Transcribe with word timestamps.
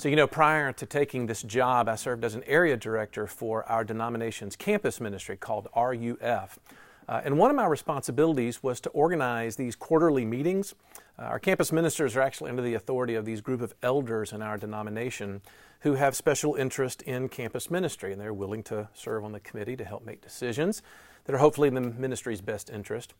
So, 0.00 0.08
you 0.08 0.16
know, 0.16 0.26
prior 0.26 0.72
to 0.72 0.86
taking 0.86 1.26
this 1.26 1.42
job, 1.42 1.86
I 1.86 1.94
served 1.94 2.24
as 2.24 2.34
an 2.34 2.42
area 2.44 2.74
director 2.74 3.26
for 3.26 3.68
our 3.70 3.84
denomination's 3.84 4.56
campus 4.56 4.98
ministry 4.98 5.36
called 5.36 5.68
RUF. 5.76 6.58
Uh, 7.06 7.20
and 7.22 7.36
one 7.36 7.50
of 7.50 7.56
my 7.56 7.66
responsibilities 7.66 8.62
was 8.62 8.80
to 8.80 8.88
organize 8.92 9.56
these 9.56 9.76
quarterly 9.76 10.24
meetings. 10.24 10.74
Uh, 11.18 11.24
our 11.24 11.38
campus 11.38 11.70
ministers 11.70 12.16
are 12.16 12.22
actually 12.22 12.48
under 12.48 12.62
the 12.62 12.72
authority 12.72 13.14
of 13.14 13.26
these 13.26 13.42
group 13.42 13.60
of 13.60 13.74
elders 13.82 14.32
in 14.32 14.40
our 14.40 14.56
denomination 14.56 15.42
who 15.80 15.96
have 15.96 16.16
special 16.16 16.54
interest 16.54 17.02
in 17.02 17.28
campus 17.28 17.70
ministry, 17.70 18.10
and 18.10 18.18
they're 18.18 18.32
willing 18.32 18.62
to 18.62 18.88
serve 18.94 19.22
on 19.22 19.32
the 19.32 19.40
committee 19.40 19.76
to 19.76 19.84
help 19.84 20.06
make 20.06 20.22
decisions 20.22 20.80
that 21.26 21.34
are 21.34 21.40
hopefully 21.40 21.68
in 21.68 21.74
the 21.74 21.82
ministry's 21.82 22.40
best 22.40 22.70
interest. 22.70 23.12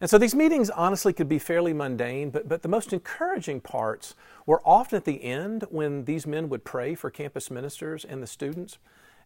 And 0.00 0.10
so 0.10 0.18
these 0.18 0.34
meetings 0.34 0.70
honestly 0.70 1.12
could 1.12 1.28
be 1.28 1.38
fairly 1.38 1.72
mundane, 1.72 2.30
but, 2.30 2.48
but 2.48 2.62
the 2.62 2.68
most 2.68 2.92
encouraging 2.92 3.60
parts 3.60 4.14
were 4.44 4.60
often 4.64 4.96
at 4.96 5.04
the 5.04 5.22
end 5.22 5.64
when 5.70 6.04
these 6.04 6.26
men 6.26 6.48
would 6.48 6.64
pray 6.64 6.94
for 6.94 7.10
campus 7.10 7.50
ministers 7.50 8.04
and 8.04 8.22
the 8.22 8.26
students. 8.26 8.78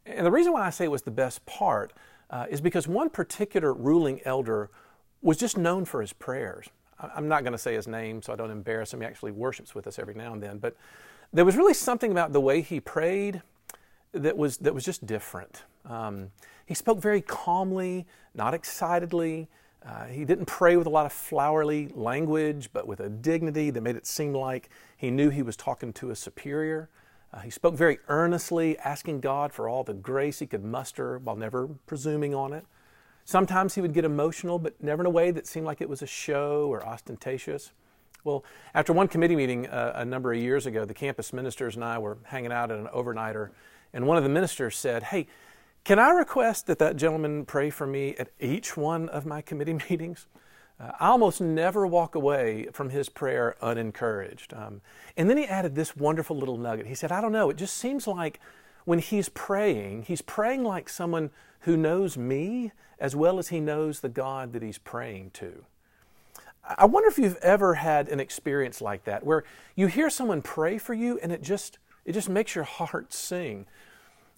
And 0.06 0.26
the 0.26 0.30
reason 0.30 0.52
why 0.52 0.66
I 0.66 0.70
say 0.70 0.84
it 0.84 0.90
was 0.90 1.02
the 1.02 1.10
best 1.10 1.44
part 1.46 1.92
uh, 2.30 2.46
is 2.50 2.60
because 2.60 2.86
one 2.86 3.10
particular 3.10 3.72
ruling 3.72 4.20
elder 4.24 4.70
was 5.22 5.36
just 5.36 5.56
known 5.56 5.84
for 5.84 6.00
his 6.00 6.12
prayers. 6.12 6.68
I'm 7.00 7.28
not 7.28 7.42
going 7.42 7.52
to 7.52 7.58
say 7.58 7.74
his 7.74 7.86
name 7.86 8.22
so 8.22 8.32
I 8.32 8.36
don't 8.36 8.50
embarrass 8.50 8.92
him. 8.92 9.00
He 9.00 9.06
actually 9.06 9.32
worships 9.32 9.74
with 9.74 9.86
us 9.86 9.98
every 9.98 10.14
now 10.14 10.32
and 10.32 10.42
then. 10.42 10.58
But 10.58 10.76
there 11.32 11.44
was 11.44 11.56
really 11.56 11.74
something 11.74 12.10
about 12.10 12.32
the 12.32 12.40
way 12.40 12.60
he 12.60 12.80
prayed 12.80 13.42
that 14.12 14.36
was, 14.36 14.58
that 14.58 14.74
was 14.74 14.84
just 14.84 15.06
different. 15.06 15.62
Um, 15.84 16.30
he 16.66 16.74
spoke 16.74 17.00
very 17.00 17.20
calmly, 17.20 18.06
not 18.34 18.52
excitedly. 18.54 19.48
Uh, 19.86 20.04
he 20.06 20.24
didn't 20.24 20.46
pray 20.46 20.76
with 20.76 20.86
a 20.86 20.90
lot 20.90 21.06
of 21.06 21.12
flowery 21.12 21.88
language, 21.94 22.70
but 22.72 22.86
with 22.86 23.00
a 23.00 23.08
dignity 23.08 23.70
that 23.70 23.80
made 23.80 23.96
it 23.96 24.06
seem 24.06 24.32
like 24.32 24.68
he 24.96 25.10
knew 25.10 25.30
he 25.30 25.42
was 25.42 25.56
talking 25.56 25.92
to 25.94 26.10
a 26.10 26.16
superior. 26.16 26.88
Uh, 27.32 27.40
he 27.40 27.50
spoke 27.50 27.74
very 27.74 27.98
earnestly, 28.08 28.78
asking 28.78 29.20
God 29.20 29.52
for 29.52 29.68
all 29.68 29.84
the 29.84 29.94
grace 29.94 30.38
he 30.38 30.46
could 30.46 30.64
muster 30.64 31.18
while 31.18 31.36
never 31.36 31.68
presuming 31.86 32.34
on 32.34 32.52
it. 32.52 32.64
Sometimes 33.24 33.74
he 33.74 33.82
would 33.82 33.92
get 33.92 34.04
emotional, 34.04 34.58
but 34.58 34.82
never 34.82 35.02
in 35.02 35.06
a 35.06 35.10
way 35.10 35.30
that 35.30 35.46
seemed 35.46 35.66
like 35.66 35.80
it 35.82 35.88
was 35.88 36.00
a 36.00 36.06
show 36.06 36.66
or 36.68 36.84
ostentatious. 36.84 37.72
Well, 38.24 38.44
after 38.74 38.92
one 38.92 39.06
committee 39.06 39.36
meeting 39.36 39.66
uh, 39.68 39.92
a 39.96 40.04
number 40.04 40.32
of 40.32 40.38
years 40.40 40.66
ago, 40.66 40.84
the 40.84 40.94
campus 40.94 41.32
ministers 41.32 41.76
and 41.76 41.84
I 41.84 41.98
were 41.98 42.18
hanging 42.24 42.52
out 42.52 42.70
at 42.70 42.78
an 42.78 42.86
overnighter, 42.86 43.50
and 43.92 44.06
one 44.06 44.16
of 44.16 44.22
the 44.22 44.30
ministers 44.30 44.76
said, 44.76 45.02
Hey, 45.04 45.26
can 45.84 45.98
I 45.98 46.10
request 46.10 46.66
that 46.66 46.78
that 46.78 46.96
gentleman 46.96 47.44
pray 47.44 47.70
for 47.70 47.86
me 47.86 48.14
at 48.16 48.28
each 48.40 48.76
one 48.76 49.08
of 49.08 49.24
my 49.24 49.40
committee 49.40 49.72
meetings? 49.90 50.26
Uh, 50.80 50.92
I 51.00 51.08
almost 51.08 51.40
never 51.40 51.86
walk 51.86 52.14
away 52.14 52.68
from 52.72 52.90
his 52.90 53.08
prayer 53.08 53.56
unencouraged. 53.60 54.54
Um, 54.54 54.80
and 55.16 55.28
then 55.28 55.36
he 55.36 55.44
added 55.44 55.74
this 55.74 55.96
wonderful 55.96 56.36
little 56.36 56.56
nugget. 56.56 56.86
He 56.86 56.94
said, 56.94 57.10
I 57.10 57.20
don't 57.20 57.32
know, 57.32 57.50
it 57.50 57.56
just 57.56 57.76
seems 57.76 58.06
like 58.06 58.40
when 58.84 58.98
he's 58.98 59.28
praying, 59.28 60.04
he's 60.04 60.22
praying 60.22 60.64
like 60.64 60.88
someone 60.88 61.30
who 61.60 61.76
knows 61.76 62.16
me 62.16 62.72
as 62.98 63.14
well 63.14 63.38
as 63.38 63.48
he 63.48 63.60
knows 63.60 64.00
the 64.00 64.08
God 64.08 64.52
that 64.52 64.62
he's 64.62 64.78
praying 64.78 65.30
to. 65.34 65.64
I 66.76 66.84
wonder 66.84 67.08
if 67.08 67.18
you've 67.18 67.36
ever 67.36 67.74
had 67.74 68.08
an 68.08 68.20
experience 68.20 68.80
like 68.80 69.04
that 69.04 69.24
where 69.24 69.44
you 69.74 69.86
hear 69.86 70.10
someone 70.10 70.42
pray 70.42 70.78
for 70.78 70.92
you 70.92 71.18
and 71.22 71.32
it 71.32 71.42
just 71.42 71.78
it 72.04 72.12
just 72.12 72.28
makes 72.28 72.54
your 72.54 72.64
heart 72.64 73.12
sing. 73.12 73.66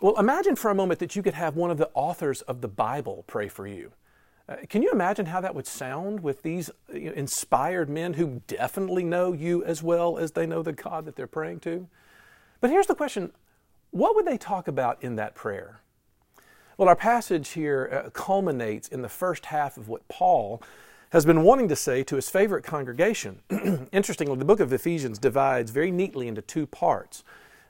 Well, 0.00 0.18
imagine 0.18 0.56
for 0.56 0.70
a 0.70 0.74
moment 0.74 0.98
that 1.00 1.14
you 1.14 1.22
could 1.22 1.34
have 1.34 1.56
one 1.56 1.70
of 1.70 1.76
the 1.76 1.90
authors 1.92 2.40
of 2.42 2.62
the 2.62 2.68
Bible 2.68 3.24
pray 3.26 3.48
for 3.48 3.66
you. 3.66 3.92
Uh, 4.48 4.56
can 4.68 4.82
you 4.82 4.90
imagine 4.90 5.26
how 5.26 5.42
that 5.42 5.54
would 5.54 5.66
sound 5.66 6.20
with 6.20 6.42
these 6.42 6.70
you 6.92 7.10
know, 7.10 7.12
inspired 7.12 7.90
men 7.90 8.14
who 8.14 8.40
definitely 8.46 9.04
know 9.04 9.34
you 9.34 9.62
as 9.62 9.82
well 9.82 10.16
as 10.16 10.32
they 10.32 10.46
know 10.46 10.62
the 10.62 10.72
God 10.72 11.04
that 11.04 11.16
they're 11.16 11.26
praying 11.26 11.60
to? 11.60 11.86
But 12.62 12.70
here's 12.70 12.86
the 12.86 12.94
question 12.94 13.32
what 13.90 14.14
would 14.14 14.26
they 14.26 14.38
talk 14.38 14.68
about 14.68 15.02
in 15.02 15.16
that 15.16 15.34
prayer? 15.34 15.80
Well, 16.78 16.88
our 16.88 16.96
passage 16.96 17.50
here 17.50 18.04
uh, 18.06 18.10
culminates 18.10 18.88
in 18.88 19.02
the 19.02 19.08
first 19.08 19.46
half 19.46 19.76
of 19.76 19.88
what 19.88 20.08
Paul 20.08 20.62
has 21.10 21.26
been 21.26 21.42
wanting 21.42 21.68
to 21.68 21.76
say 21.76 22.02
to 22.04 22.16
his 22.16 22.30
favorite 22.30 22.64
congregation. 22.64 23.40
Interestingly, 23.92 24.36
the 24.36 24.44
book 24.46 24.60
of 24.60 24.72
Ephesians 24.72 25.18
divides 25.18 25.70
very 25.72 25.90
neatly 25.90 26.26
into 26.26 26.40
two 26.40 26.66
parts. 26.66 27.22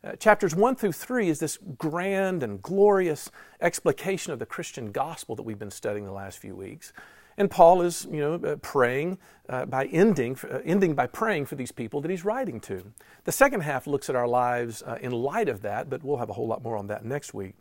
Uh, 0.03 0.13
chapters 0.17 0.55
1 0.55 0.77
through 0.77 0.93
3 0.93 1.29
is 1.29 1.41
this 1.41 1.59
grand 1.77 2.43
and 2.43 2.63
glorious 2.63 3.31
explication 3.61 4.33
of 4.33 4.39
the 4.39 4.47
Christian 4.47 4.93
gospel 4.93 5.37
that 5.37 5.43
we've 5.43 5.59
been 5.59 5.71
studying 5.71 6.07
the 6.07 6.13
last 6.13 6.39
few 6.39 6.57
weeks. 6.57 6.95
And 7.37 7.51
Paul 7.51 7.83
is, 7.83 8.07
you 8.11 8.21
know, 8.21 8.35
uh, 8.35 8.57
praying 8.57 9.19
uh, 9.49 9.67
by 9.67 9.87
ending, 9.87 10.39
uh, 10.51 10.61
ending 10.65 10.95
by 10.95 11.07
praying 11.07 11.47
for 11.47 11.55
these 11.55 11.71
people 11.71 12.01
that 12.01 12.11
he's 12.11 12.25
writing 12.25 12.61
to. 12.61 12.93
The 13.25 13.33
second 13.33 13.61
half 13.61 13.87
looks 13.87 14.09
at 14.09 14.17
our 14.17 14.27
lives 14.27 14.83
uh, 14.83 14.97
in 15.03 15.13
light 15.13 15.51
of 15.51 15.61
that, 15.63 15.91
but 15.91 16.03
we'll 16.03 16.17
have 16.17 16.31
a 16.31 16.35
whole 16.35 16.47
lot 16.47 16.63
more 16.63 16.79
on 16.79 16.87
that 16.87 17.05
next 17.05 17.35
week. 17.35 17.55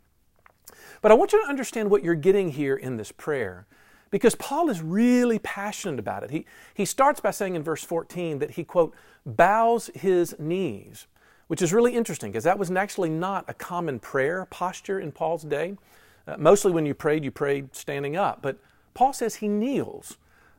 But 1.02 1.12
I 1.12 1.14
want 1.14 1.32
you 1.32 1.42
to 1.42 1.48
understand 1.48 1.90
what 1.90 2.02
you're 2.02 2.14
getting 2.14 2.52
here 2.52 2.76
in 2.76 2.96
this 2.96 3.12
prayer 3.12 3.66
because 4.10 4.34
Paul 4.34 4.70
is 4.70 4.80
really 4.80 5.38
passionate 5.38 5.98
about 5.98 6.24
it. 6.24 6.30
He, 6.30 6.46
he 6.72 6.86
starts 6.86 7.20
by 7.20 7.32
saying 7.32 7.54
in 7.54 7.62
verse 7.62 7.84
14 7.84 8.38
that 8.38 8.52
he, 8.52 8.64
quote, 8.64 8.94
bows 9.26 9.90
his 9.94 10.34
knees 10.38 11.06
which 11.50 11.62
is 11.62 11.72
really 11.72 11.96
interesting 11.96 12.30
because 12.30 12.44
that 12.44 12.60
was 12.60 12.70
actually 12.70 13.10
not 13.10 13.44
a 13.48 13.54
common 13.54 13.98
prayer 13.98 14.46
posture 14.50 15.00
in 15.00 15.10
Paul's 15.10 15.42
day. 15.42 15.76
Uh, 16.28 16.36
mostly 16.38 16.70
when 16.70 16.86
you 16.86 16.94
prayed, 16.94 17.24
you 17.24 17.32
prayed 17.32 17.74
standing 17.74 18.16
up. 18.16 18.40
But 18.40 18.56
Paul 18.94 19.12
says 19.12 19.34
he 19.34 19.48
kneels, 19.48 20.16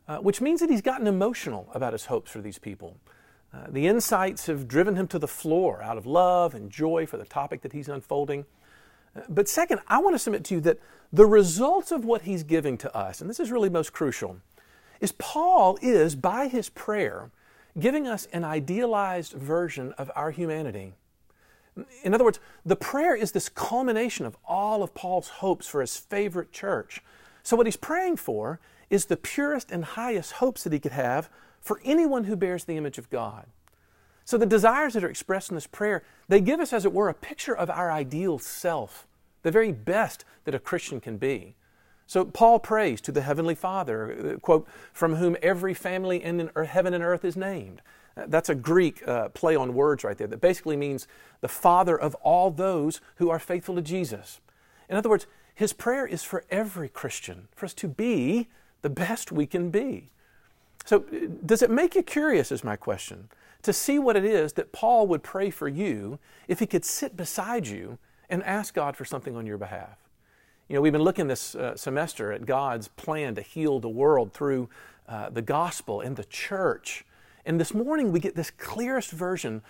uh, 0.09 0.17
which 0.17 0.41
means 0.41 0.59
that 0.59 0.69
he's 0.69 0.81
gotten 0.81 1.07
emotional 1.07 1.69
about 1.73 1.93
his 1.93 2.07
hopes 2.07 2.29
for 2.29 2.41
these 2.41 2.59
people. 2.59 2.97
Uh, 3.53 3.67
the 3.69 3.87
insights 3.87 4.47
have 4.47 4.67
driven 4.67 4.97
him 4.97 5.07
to 5.07 5.17
the 5.17 5.29
floor 5.29 5.81
out 5.81 5.97
of 5.97 6.05
love 6.05 6.53
and 6.53 6.69
joy 6.69 7.05
for 7.05 7.15
the 7.15 7.23
topic 7.23 7.61
that 7.61 7.71
he's 7.71 7.87
unfolding. 7.87 8.43
Uh, 9.15 9.21
but 9.29 9.47
second, 9.47 9.79
I 9.87 9.99
want 9.99 10.15
to 10.15 10.19
submit 10.19 10.43
to 10.43 10.55
you 10.55 10.59
that 10.59 10.77
the 11.13 11.25
results 11.25 11.93
of 11.93 12.03
what 12.03 12.23
he's 12.23 12.43
giving 12.43 12.77
to 12.79 12.93
us, 12.93 13.21
and 13.21 13.29
this 13.29 13.39
is 13.39 13.49
really 13.49 13.69
most 13.69 13.93
crucial, 13.93 14.41
is 14.99 15.13
Paul 15.13 15.79
is, 15.81 16.17
by 16.17 16.49
his 16.49 16.67
prayer, 16.67 17.31
giving 17.79 18.07
us 18.07 18.27
an 18.33 18.43
idealized 18.43 19.33
version 19.33 19.93
of 19.93 20.11
our 20.15 20.31
humanity. 20.31 20.93
In 22.03 22.13
other 22.13 22.23
words, 22.23 22.39
the 22.65 22.75
prayer 22.75 23.15
is 23.15 23.31
this 23.31 23.49
culmination 23.49 24.25
of 24.25 24.37
all 24.45 24.83
of 24.83 24.93
Paul's 24.93 25.29
hopes 25.29 25.67
for 25.67 25.81
his 25.81 25.95
favorite 25.95 26.51
church. 26.51 27.01
So, 27.43 27.55
what 27.55 27.65
he's 27.65 27.77
praying 27.77 28.17
for 28.17 28.59
is 28.89 29.05
the 29.05 29.17
purest 29.17 29.71
and 29.71 29.83
highest 29.85 30.33
hopes 30.33 30.63
that 30.63 30.73
he 30.73 30.79
could 30.79 30.91
have 30.91 31.29
for 31.61 31.79
anyone 31.85 32.25
who 32.25 32.35
bears 32.35 32.65
the 32.65 32.75
image 32.75 32.97
of 32.97 33.09
God. 33.09 33.45
So, 34.25 34.37
the 34.37 34.45
desires 34.45 34.93
that 34.93 35.03
are 35.03 35.09
expressed 35.09 35.49
in 35.49 35.55
this 35.55 35.67
prayer, 35.67 36.03
they 36.27 36.41
give 36.41 36.59
us, 36.59 36.73
as 36.73 36.85
it 36.85 36.93
were, 36.93 37.09
a 37.09 37.13
picture 37.13 37.55
of 37.55 37.69
our 37.69 37.91
ideal 37.91 38.37
self, 38.37 39.07
the 39.43 39.51
very 39.51 39.71
best 39.71 40.25
that 40.43 40.55
a 40.55 40.59
Christian 40.59 40.99
can 40.99 41.17
be. 41.17 41.55
So 42.11 42.25
Paul 42.25 42.59
prays 42.59 42.99
to 43.01 43.13
the 43.13 43.21
Heavenly 43.21 43.55
Father, 43.55 44.33
uh, 44.33 44.39
quote, 44.39 44.67
from 44.91 45.15
whom 45.15 45.37
every 45.41 45.73
family 45.73 46.21
in 46.21 46.51
heaven 46.65 46.93
and 46.93 47.01
earth 47.01 47.23
is 47.23 47.37
named. 47.37 47.81
Uh, 48.17 48.23
that's 48.27 48.49
a 48.49 48.53
Greek 48.53 49.07
uh, 49.07 49.29
play 49.29 49.55
on 49.55 49.73
words 49.73 50.03
right 50.03 50.17
there 50.17 50.27
that 50.27 50.41
basically 50.41 50.75
means 50.75 51.07
the 51.39 51.47
Father 51.47 51.97
of 51.97 52.13
all 52.15 52.51
those 52.51 52.99
who 53.15 53.29
are 53.29 53.39
faithful 53.39 53.75
to 53.75 53.81
Jesus. 53.81 54.41
In 54.89 54.97
other 54.97 55.07
words, 55.07 55.25
his 55.55 55.71
prayer 55.71 56.05
is 56.05 56.21
for 56.21 56.43
every 56.49 56.89
Christian, 56.89 57.47
for 57.55 57.65
us 57.65 57.73
to 57.75 57.87
be 57.87 58.49
the 58.81 58.89
best 58.89 59.31
we 59.31 59.45
can 59.45 59.69
be. 59.69 60.09
So, 60.83 61.05
uh, 61.13 61.27
does 61.45 61.61
it 61.61 61.71
make 61.71 61.95
you 61.95 62.03
curious, 62.03 62.51
is 62.51 62.61
my 62.61 62.75
question, 62.75 63.29
to 63.61 63.71
see 63.71 63.99
what 63.99 64.17
it 64.17 64.25
is 64.25 64.51
that 64.53 64.73
Paul 64.73 65.07
would 65.07 65.23
pray 65.23 65.49
for 65.49 65.69
you 65.69 66.19
if 66.49 66.59
he 66.59 66.67
could 66.67 66.83
sit 66.83 67.15
beside 67.15 67.67
you 67.67 67.99
and 68.29 68.43
ask 68.43 68.73
God 68.73 68.97
for 68.97 69.05
something 69.05 69.37
on 69.37 69.45
your 69.45 69.57
behalf? 69.57 70.10
You 70.71 70.75
know, 70.75 70.81
we've 70.83 70.93
been 70.93 71.03
looking 71.03 71.27
this 71.27 71.53
uh, 71.53 71.75
semester 71.75 72.31
at 72.31 72.45
God's 72.45 72.87
plan 72.87 73.35
to 73.35 73.41
heal 73.41 73.81
the 73.81 73.89
world 73.89 74.31
through 74.31 74.69
uh, 75.05 75.29
the 75.29 75.41
gospel 75.41 75.99
and 75.99 76.15
the 76.15 76.23
church. 76.23 77.03
And 77.45 77.59
this 77.59 77.73
morning 77.73 78.13
we 78.13 78.21
get 78.21 78.37
this 78.37 78.51
clearest 78.51 79.11
version 79.11 79.63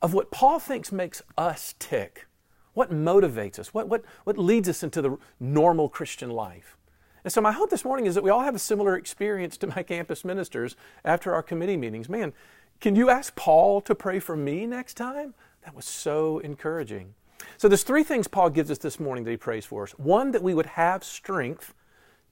of 0.00 0.14
what 0.14 0.30
Paul 0.30 0.58
thinks 0.58 0.90
makes 0.90 1.20
us 1.36 1.74
tick. 1.78 2.26
What 2.72 2.90
motivates 2.90 3.58
us? 3.58 3.74
What, 3.74 3.88
what, 3.88 4.02
what 4.24 4.38
leads 4.38 4.66
us 4.66 4.82
into 4.82 5.02
the 5.02 5.18
normal 5.38 5.90
Christian 5.90 6.30
life? 6.30 6.78
And 7.22 7.30
so, 7.30 7.42
my 7.42 7.52
hope 7.52 7.68
this 7.68 7.84
morning 7.84 8.06
is 8.06 8.14
that 8.14 8.24
we 8.24 8.30
all 8.30 8.40
have 8.40 8.54
a 8.54 8.58
similar 8.58 8.96
experience 8.96 9.58
to 9.58 9.66
my 9.66 9.82
campus 9.82 10.24
ministers 10.24 10.74
after 11.04 11.34
our 11.34 11.42
committee 11.42 11.76
meetings. 11.76 12.08
Man, 12.08 12.32
can 12.80 12.96
you 12.96 13.10
ask 13.10 13.36
Paul 13.36 13.82
to 13.82 13.94
pray 13.94 14.20
for 14.20 14.38
me 14.38 14.64
next 14.64 14.94
time? 14.94 15.34
That 15.66 15.74
was 15.74 15.84
so 15.84 16.38
encouraging. 16.38 17.12
So 17.58 17.68
there's 17.68 17.82
three 17.82 18.04
things 18.04 18.28
Paul 18.28 18.50
gives 18.50 18.70
us 18.70 18.78
this 18.78 19.00
morning 19.00 19.24
that 19.24 19.30
he 19.30 19.36
prays 19.36 19.64
for 19.64 19.84
us. 19.84 19.92
One, 19.92 20.30
that 20.32 20.42
we 20.42 20.54
would 20.54 20.66
have 20.66 21.04
strength. 21.04 21.74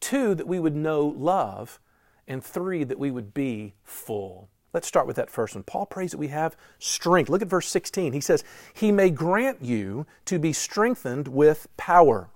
Two, 0.00 0.34
that 0.34 0.46
we 0.46 0.60
would 0.60 0.76
know 0.76 1.06
love. 1.06 1.80
And 2.26 2.42
three, 2.42 2.84
that 2.84 2.98
we 2.98 3.10
would 3.10 3.34
be 3.34 3.74
full. 3.82 4.48
Let's 4.72 4.88
start 4.88 5.06
with 5.06 5.16
that 5.16 5.30
first 5.30 5.54
one. 5.54 5.62
Paul 5.62 5.86
prays 5.86 6.10
that 6.10 6.18
we 6.18 6.28
have 6.28 6.56
strength. 6.78 7.30
Look 7.30 7.42
at 7.42 7.48
verse 7.48 7.68
16. 7.68 8.12
He 8.12 8.20
says, 8.20 8.42
He 8.74 8.90
may 8.90 9.08
grant 9.08 9.62
you 9.62 10.04
to 10.24 10.38
be 10.38 10.52
strengthened 10.52 11.28
with 11.28 11.68
power. 11.76 12.28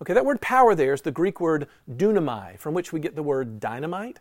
Okay, 0.00 0.14
that 0.14 0.24
word 0.24 0.40
power 0.40 0.74
there 0.74 0.94
is 0.94 1.02
the 1.02 1.12
Greek 1.12 1.38
word 1.38 1.68
dunamai, 1.88 2.58
from 2.58 2.74
which 2.74 2.92
we 2.92 2.98
get 2.98 3.14
the 3.14 3.22
word 3.22 3.60
dynamite. 3.60 4.18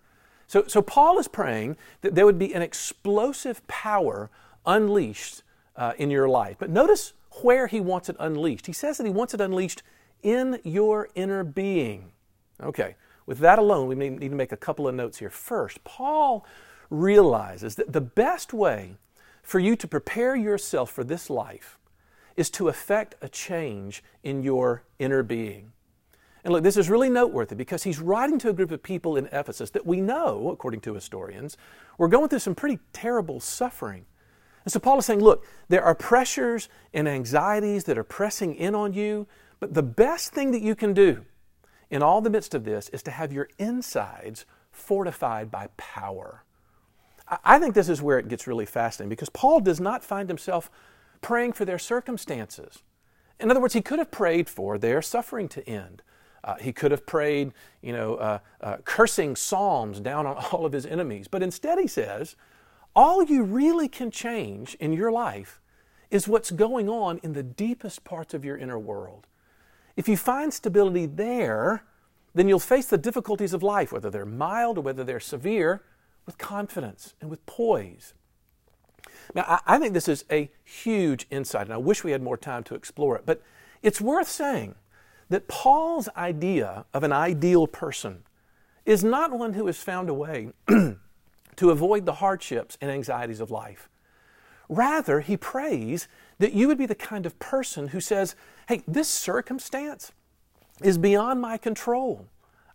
So, 0.48 0.66
so 0.68 0.82
Paul 0.82 1.18
is 1.18 1.30
praying 1.30 1.78
that 2.02 2.14
there 2.14 2.26
would 2.26 2.38
be 2.38 2.54
an 2.54 2.62
explosive 2.62 3.66
power 3.68 4.30
unleashed 4.66 5.44
uh, 5.78 5.94
in 5.98 6.12
your 6.12 6.28
life. 6.28 6.58
But 6.60 6.70
notice 6.70 7.14
where 7.42 7.68
he 7.68 7.80
wants 7.80 8.10
it 8.10 8.16
unleashed. 8.20 8.68
He 8.68 8.74
says 8.74 8.98
that 8.98 9.06
he 9.06 9.12
wants 9.12 9.34
it 9.34 9.42
unleashed 9.42 9.84
in 10.22 10.60
your 10.64 11.10
inner 11.16 11.44
being. 11.44 12.12
Okay, 12.62 12.96
with 13.26 13.40
that 13.40 13.60
alone, 13.60 13.88
we 13.88 13.96
need 13.96 14.20
to 14.20 14.36
make 14.36 14.52
a 14.52 14.58
couple 14.58 14.88
of 14.88 14.96
notes 14.96 15.20
here. 15.20 15.30
First, 15.30 15.84
Paul 15.84 16.46
realizes 16.90 17.76
that 17.76 17.94
the 17.94 18.02
best 18.02 18.54
way 18.54 18.98
for 19.42 19.60
you 19.60 19.76
to 19.76 19.88
prepare 19.88 20.36
yourself 20.36 20.92
for 20.92 21.04
this 21.04 21.30
life 21.30 21.80
is 22.36 22.50
to 22.52 22.68
effect 22.68 23.16
a 23.22 23.30
change 23.30 24.04
in 24.24 24.44
your 24.44 24.84
inner 25.00 25.24
being. 25.24 25.72
And 26.44 26.54
look, 26.54 26.64
this 26.64 26.78
is 26.78 26.90
really 26.90 27.10
noteworthy 27.10 27.56
because 27.56 27.84
he's 27.84 28.00
writing 28.00 28.40
to 28.40 28.50
a 28.50 28.54
group 28.54 28.72
of 28.72 28.82
people 28.82 29.16
in 29.16 29.28
Ephesus 29.28 29.70
that 29.72 29.86
we 29.86 30.02
know, 30.02 30.50
according 30.50 30.82
to 30.82 30.94
historians, 30.94 31.56
were 31.98 32.08
going 32.08 32.30
through 32.30 32.40
some 32.40 32.56
pretty 32.56 32.80
terrible 32.94 33.40
suffering. 33.40 34.06
And 34.64 34.72
so 34.72 34.80
Paul 34.80 35.00
is 35.00 35.06
saying, 35.06 35.22
look, 35.22 35.46
there 35.70 35.84
are 35.84 35.96
pressures 35.96 36.70
and 36.94 37.08
anxieties 37.08 37.86
that 37.86 37.98
are 37.98 38.04
pressing 38.04 38.56
in 38.56 38.76
on 38.76 38.94
you, 38.94 39.28
but 39.60 39.74
the 39.74 39.84
best 39.84 40.34
thing 40.34 40.52
that 40.52 40.62
you 40.62 40.76
can 40.76 40.94
do 40.94 41.26
in 41.90 42.02
all 42.02 42.22
the 42.22 42.30
midst 42.30 42.54
of 42.54 42.64
this 42.64 42.90
is 42.90 43.04
to 43.04 43.12
have 43.12 43.34
your 43.34 43.50
insides 43.58 44.46
fortified 44.72 45.52
by 45.52 45.68
power. 45.78 46.44
I 47.44 47.60
think 47.60 47.76
this 47.76 47.90
is 47.90 48.02
where 48.02 48.20
it 48.20 48.28
gets 48.28 48.48
really 48.48 48.66
fascinating 48.66 49.10
because 49.10 49.30
Paul 49.30 49.62
does 49.62 49.80
not 49.80 50.04
find 50.04 50.28
himself 50.28 50.70
praying 51.22 51.54
for 51.54 51.66
their 51.66 51.80
circumstances. 51.80 52.82
In 53.40 53.50
other 53.50 53.60
words, 53.60 53.74
he 53.74 53.82
could 53.82 54.00
have 54.00 54.12
prayed 54.12 54.50
for 54.50 54.78
their 54.78 55.02
suffering 55.02 55.48
to 55.50 55.68
end. 55.68 56.02
Uh, 56.44 56.56
he 56.56 56.74
could 56.74 56.92
have 56.92 57.06
prayed, 57.06 57.54
you 57.82 57.94
know, 57.94 58.16
uh, 58.16 58.40
uh, 58.62 58.78
cursing 58.84 59.36
psalms 59.36 60.00
down 60.00 60.26
on 60.26 60.36
all 60.52 60.66
of 60.66 60.74
his 60.74 60.86
enemies. 60.86 61.28
But 61.28 61.44
instead, 61.44 61.80
he 61.80 61.88
says, 61.88 62.36
all 62.96 63.24
you 63.24 63.44
really 63.44 63.88
can 63.88 64.12
change 64.12 64.76
in 64.80 64.94
your 64.94 65.12
life 65.12 65.62
is 66.10 66.28
what's 66.28 66.52
going 66.52 66.90
on 66.90 67.20
in 67.24 67.34
the 67.34 67.44
deepest 67.44 68.04
parts 68.04 68.34
of 68.34 68.44
your 68.44 68.58
inner 68.58 68.78
world. 68.78 69.28
If 69.96 70.10
you 70.10 70.18
find 70.18 70.54
stability 70.54 71.06
there, 71.06 71.86
then 72.34 72.48
you'll 72.48 72.60
face 72.60 72.88
the 72.88 72.98
difficulties 72.98 73.54
of 73.54 73.64
life, 73.64 73.92
whether 73.92 74.10
they're 74.10 74.26
mild 74.26 74.78
or 74.78 74.82
whether 74.82 75.04
they're 75.04 75.20
severe, 75.20 75.84
with 76.26 76.38
confidence 76.38 77.16
and 77.20 77.30
with 77.30 77.46
poise. 77.46 78.14
Now, 79.34 79.62
I, 79.66 79.80
think 79.80 79.94
this 79.94 80.08
is 80.08 80.26
a 80.32 80.50
huge 80.64 81.26
insight, 81.30 81.64
and 81.64 81.74
I 81.74 81.78
wish 81.78 82.04
we 82.04 82.12
had 82.12 82.22
more 82.22 82.38
time 82.38 82.64
to 82.66 82.76
explore 82.76 83.16
it, 83.16 83.24
but 83.26 83.42
it's 83.82 84.02
worth 84.02 84.28
saying 84.28 84.76
that 85.30 85.48
Paul's 85.48 86.10
idea 86.16 86.86
of 86.94 87.04
an 87.04 87.12
ideal 87.12 87.68
person 87.68 88.24
is 88.86 89.04
not 89.04 89.32
one 89.32 89.54
who 89.54 89.68
has 89.68 89.82
found 89.82 90.10
a 90.10 90.14
way 90.14 90.50
to 91.58 91.72
avoid 91.72 92.06
the 92.06 92.14
hardships 92.14 92.78
and 92.82 92.90
anxieties 92.90 93.40
of 93.40 93.52
life. 93.52 93.90
Rather, 94.70 95.20
he 95.20 95.36
prays 95.36 96.08
that 96.40 96.54
you 96.54 96.68
would 96.68 96.78
be 96.78 96.86
the 96.86 96.96
kind 96.96 97.26
of 97.26 97.38
person 97.40 97.90
who 97.90 98.00
says, 98.00 98.36
Hey, 98.68 98.84
this 98.88 99.10
circumstance 99.10 100.12
is 100.82 100.98
beyond 100.98 101.42
my 101.42 101.58
control. 101.58 102.26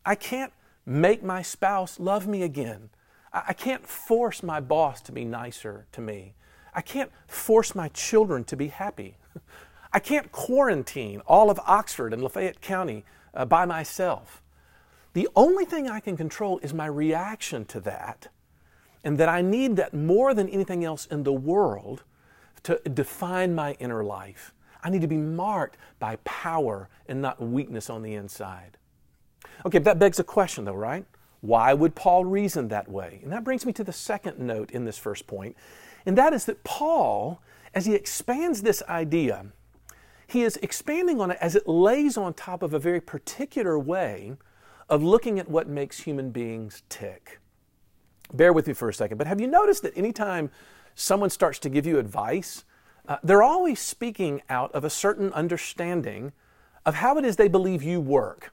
I 0.04 0.14
can't 0.14 0.52
make 0.84 1.22
my 1.22 1.42
spouse 1.42 1.98
love 1.98 2.26
me 2.26 2.42
again. 2.42 2.90
I 3.32 3.52
can't 3.52 3.86
force 3.86 4.42
my 4.42 4.60
boss 4.60 5.00
to 5.02 5.12
be 5.12 5.24
nicer 5.24 5.86
to 5.92 6.00
me. 6.00 6.34
I 6.74 6.80
can't 6.80 7.10
force 7.26 7.74
my 7.74 7.88
children 7.88 8.44
to 8.44 8.56
be 8.56 8.68
happy. 8.68 9.16
I 9.92 9.98
can't 9.98 10.30
quarantine 10.30 11.20
all 11.26 11.50
of 11.50 11.58
Oxford 11.66 12.12
and 12.12 12.22
Lafayette 12.22 12.60
County 12.60 13.04
uh, 13.34 13.44
by 13.44 13.64
myself. 13.64 14.42
The 15.14 15.28
only 15.34 15.64
thing 15.64 15.88
I 15.88 16.00
can 16.00 16.16
control 16.16 16.58
is 16.58 16.74
my 16.74 16.86
reaction 16.86 17.64
to 17.66 17.80
that, 17.80 18.28
and 19.06 19.16
that 19.18 19.28
I 19.28 19.40
need 19.40 19.76
that 19.76 19.94
more 19.94 20.34
than 20.34 20.48
anything 20.48 20.84
else 20.84 21.06
in 21.06 21.22
the 21.22 21.32
world 21.32 22.02
to 22.64 22.80
define 22.92 23.54
my 23.54 23.74
inner 23.74 24.02
life. 24.02 24.52
I 24.82 24.90
need 24.90 25.00
to 25.02 25.06
be 25.06 25.16
marked 25.16 25.76
by 26.00 26.16
power 26.24 26.88
and 27.06 27.22
not 27.22 27.40
weakness 27.40 27.88
on 27.88 28.02
the 28.02 28.14
inside. 28.14 28.78
Okay, 29.64 29.78
that 29.78 30.00
begs 30.00 30.18
a 30.18 30.24
question 30.24 30.64
though, 30.64 30.74
right? 30.74 31.04
Why 31.40 31.72
would 31.72 31.94
Paul 31.94 32.24
reason 32.24 32.66
that 32.68 32.90
way? 32.90 33.20
And 33.22 33.30
that 33.30 33.44
brings 33.44 33.64
me 33.64 33.72
to 33.74 33.84
the 33.84 33.92
second 33.92 34.40
note 34.40 34.72
in 34.72 34.84
this 34.84 34.98
first 34.98 35.28
point, 35.28 35.56
and 36.04 36.18
that 36.18 36.32
is 36.32 36.44
that 36.46 36.64
Paul, 36.64 37.40
as 37.74 37.86
he 37.86 37.94
expands 37.94 38.62
this 38.62 38.82
idea, 38.88 39.46
he 40.26 40.42
is 40.42 40.56
expanding 40.56 41.20
on 41.20 41.30
it 41.30 41.38
as 41.40 41.54
it 41.54 41.68
lays 41.68 42.16
on 42.16 42.34
top 42.34 42.60
of 42.60 42.74
a 42.74 42.80
very 42.80 43.00
particular 43.00 43.78
way 43.78 44.32
of 44.88 45.04
looking 45.04 45.38
at 45.38 45.48
what 45.48 45.68
makes 45.68 46.00
human 46.00 46.30
beings 46.30 46.82
tick. 46.88 47.38
Bear 48.32 48.52
with 48.52 48.66
me 48.66 48.72
for 48.72 48.88
a 48.88 48.94
second, 48.94 49.18
but 49.18 49.26
have 49.26 49.40
you 49.40 49.46
noticed 49.46 49.82
that 49.82 49.96
anytime 49.96 50.50
someone 50.94 51.30
starts 51.30 51.58
to 51.60 51.68
give 51.68 51.86
you 51.86 51.98
advice, 51.98 52.64
uh, 53.08 53.18
they're 53.22 53.42
always 53.42 53.78
speaking 53.78 54.42
out 54.48 54.72
of 54.72 54.84
a 54.84 54.90
certain 54.90 55.32
understanding 55.32 56.32
of 56.84 56.96
how 56.96 57.18
it 57.18 57.24
is 57.24 57.36
they 57.36 57.48
believe 57.48 57.82
you 57.82 58.00
work. 58.00 58.52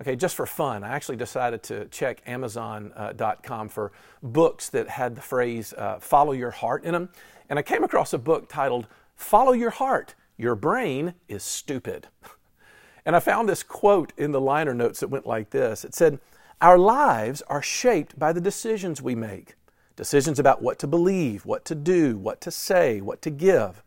Okay, 0.00 0.16
just 0.16 0.36
for 0.36 0.46
fun, 0.46 0.82
I 0.82 0.88
actually 0.88 1.16
decided 1.16 1.62
to 1.64 1.86
check 1.86 2.22
Amazon.com 2.26 3.66
uh, 3.66 3.68
for 3.68 3.92
books 4.22 4.68
that 4.70 4.88
had 4.88 5.14
the 5.14 5.20
phrase 5.20 5.72
uh, 5.74 5.98
follow 5.98 6.32
your 6.32 6.50
heart 6.50 6.84
in 6.84 6.92
them. 6.92 7.10
And 7.48 7.58
I 7.58 7.62
came 7.62 7.84
across 7.84 8.12
a 8.12 8.18
book 8.18 8.48
titled 8.48 8.86
Follow 9.16 9.52
Your 9.52 9.70
Heart 9.70 10.14
Your 10.36 10.54
Brain 10.54 11.14
is 11.28 11.42
Stupid. 11.42 12.08
And 13.06 13.14
I 13.14 13.20
found 13.20 13.50
this 13.50 13.62
quote 13.62 14.14
in 14.16 14.32
the 14.32 14.40
liner 14.40 14.72
notes 14.72 15.00
that 15.00 15.08
went 15.08 15.26
like 15.26 15.50
this 15.50 15.84
It 15.84 15.94
said, 15.94 16.20
Our 16.64 16.78
lives 16.78 17.42
are 17.42 17.60
shaped 17.60 18.18
by 18.18 18.32
the 18.32 18.40
decisions 18.40 19.02
we 19.02 19.14
make 19.14 19.54
decisions 19.96 20.38
about 20.38 20.62
what 20.62 20.78
to 20.78 20.86
believe, 20.86 21.44
what 21.44 21.62
to 21.66 21.74
do, 21.74 22.16
what 22.16 22.40
to 22.40 22.50
say, 22.50 23.02
what 23.02 23.20
to 23.20 23.28
give. 23.28 23.82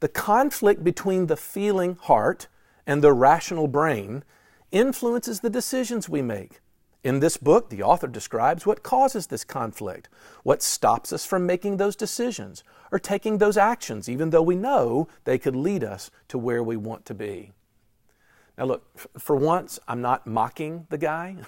The 0.00 0.08
conflict 0.08 0.84
between 0.84 1.26
the 1.28 1.36
feeling 1.38 1.96
heart 1.96 2.46
and 2.86 3.02
the 3.02 3.14
rational 3.14 3.68
brain 3.68 4.22
influences 4.70 5.40
the 5.40 5.48
decisions 5.48 6.10
we 6.10 6.20
make. 6.20 6.60
In 7.02 7.20
this 7.20 7.38
book, 7.38 7.70
the 7.70 7.82
author 7.82 8.06
describes 8.06 8.66
what 8.66 8.82
causes 8.82 9.28
this 9.28 9.42
conflict, 9.42 10.10
what 10.42 10.62
stops 10.62 11.14
us 11.14 11.24
from 11.24 11.46
making 11.46 11.78
those 11.78 11.96
decisions 11.96 12.62
or 12.92 12.98
taking 12.98 13.38
those 13.38 13.56
actions, 13.56 14.10
even 14.10 14.28
though 14.28 14.42
we 14.42 14.56
know 14.56 15.08
they 15.24 15.38
could 15.38 15.56
lead 15.56 15.82
us 15.82 16.10
to 16.28 16.36
where 16.36 16.62
we 16.62 16.76
want 16.76 17.06
to 17.06 17.14
be. 17.14 17.52
Now, 18.58 18.66
look, 18.66 18.84
for 19.18 19.36
once, 19.36 19.78
I'm 19.88 20.02
not 20.02 20.26
mocking 20.26 20.86
the 20.90 20.98
guy. 20.98 21.36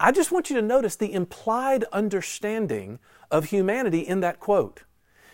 I 0.00 0.12
just 0.12 0.32
want 0.32 0.50
you 0.50 0.56
to 0.56 0.62
notice 0.62 0.96
the 0.96 1.12
implied 1.12 1.84
understanding 1.92 2.98
of 3.30 3.46
humanity 3.46 4.00
in 4.00 4.20
that 4.20 4.40
quote. 4.40 4.82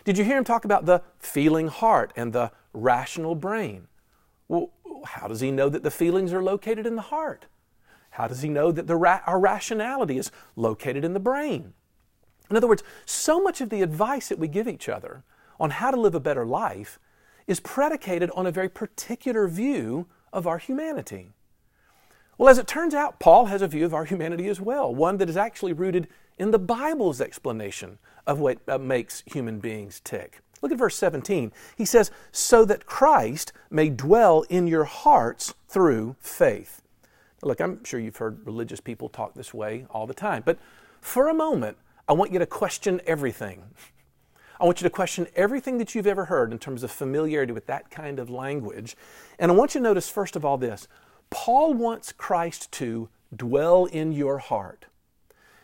Did 0.03 0.17
you 0.17 0.23
hear 0.23 0.37
him 0.37 0.43
talk 0.43 0.65
about 0.65 0.85
the 0.85 1.01
feeling 1.19 1.67
heart 1.67 2.13
and 2.15 2.33
the 2.33 2.51
rational 2.73 3.35
brain? 3.35 3.87
Well, 4.47 4.71
how 5.05 5.27
does 5.27 5.41
he 5.41 5.51
know 5.51 5.69
that 5.69 5.83
the 5.83 5.91
feelings 5.91 6.33
are 6.33 6.43
located 6.43 6.85
in 6.85 6.95
the 6.95 7.01
heart? 7.01 7.47
How 8.11 8.27
does 8.27 8.41
he 8.41 8.49
know 8.49 8.71
that 8.71 8.87
ra- 8.95 9.21
our 9.25 9.39
rationality 9.39 10.17
is 10.17 10.31
located 10.55 11.05
in 11.05 11.13
the 11.13 11.19
brain? 11.19 11.73
In 12.49 12.57
other 12.57 12.67
words, 12.67 12.83
so 13.05 13.41
much 13.41 13.61
of 13.61 13.69
the 13.69 13.81
advice 13.81 14.27
that 14.27 14.39
we 14.39 14.47
give 14.47 14.67
each 14.67 14.89
other 14.89 15.23
on 15.59 15.69
how 15.69 15.91
to 15.91 15.99
live 15.99 16.15
a 16.15 16.19
better 16.19 16.45
life 16.45 16.99
is 17.47 17.59
predicated 17.59 18.29
on 18.31 18.45
a 18.45 18.51
very 18.51 18.69
particular 18.69 19.47
view 19.47 20.07
of 20.33 20.45
our 20.45 20.57
humanity. 20.57 21.29
Well, 22.37 22.49
as 22.49 22.57
it 22.57 22.67
turns 22.67 22.93
out, 22.93 23.19
Paul 23.19 23.45
has 23.45 23.61
a 23.61 23.67
view 23.67 23.85
of 23.85 23.93
our 23.93 24.05
humanity 24.05 24.47
as 24.47 24.59
well, 24.59 24.93
one 24.93 25.17
that 25.17 25.29
is 25.29 25.37
actually 25.37 25.73
rooted 25.73 26.07
in 26.37 26.51
the 26.51 26.59
Bible's 26.59 27.21
explanation 27.21 27.99
of 28.25 28.39
what 28.39 28.59
uh, 28.67 28.77
makes 28.77 29.23
human 29.27 29.59
beings 29.59 29.99
tick. 30.03 30.39
Look 30.61 30.71
at 30.71 30.77
verse 30.77 30.95
17. 30.95 31.51
He 31.75 31.85
says, 31.85 32.11
So 32.31 32.65
that 32.65 32.85
Christ 32.85 33.51
may 33.69 33.89
dwell 33.89 34.43
in 34.43 34.67
your 34.67 34.85
hearts 34.85 35.53
through 35.67 36.15
faith. 36.19 36.81
Look, 37.43 37.59
I'm 37.59 37.83
sure 37.83 37.99
you've 37.99 38.17
heard 38.17 38.45
religious 38.45 38.79
people 38.79 39.09
talk 39.09 39.33
this 39.33 39.53
way 39.53 39.85
all 39.89 40.05
the 40.05 40.13
time, 40.13 40.43
but 40.45 40.59
for 40.99 41.29
a 41.29 41.33
moment, 41.33 41.77
I 42.07 42.13
want 42.13 42.31
you 42.31 42.39
to 42.39 42.45
question 42.45 43.01
everything. 43.07 43.63
I 44.59 44.65
want 44.65 44.79
you 44.79 44.85
to 44.85 44.91
question 44.91 45.27
everything 45.35 45.79
that 45.79 45.95
you've 45.95 46.05
ever 46.05 46.25
heard 46.25 46.51
in 46.51 46.59
terms 46.59 46.83
of 46.83 46.91
familiarity 46.91 47.51
with 47.51 47.65
that 47.65 47.89
kind 47.89 48.19
of 48.19 48.29
language. 48.29 48.95
And 49.39 49.51
I 49.51 49.55
want 49.55 49.73
you 49.73 49.79
to 49.79 49.83
notice, 49.83 50.07
first 50.07 50.35
of 50.35 50.45
all, 50.45 50.59
this 50.59 50.87
Paul 51.31 51.73
wants 51.73 52.11
Christ 52.11 52.71
to 52.73 53.09
dwell 53.35 53.85
in 53.85 54.11
your 54.11 54.37
heart. 54.37 54.85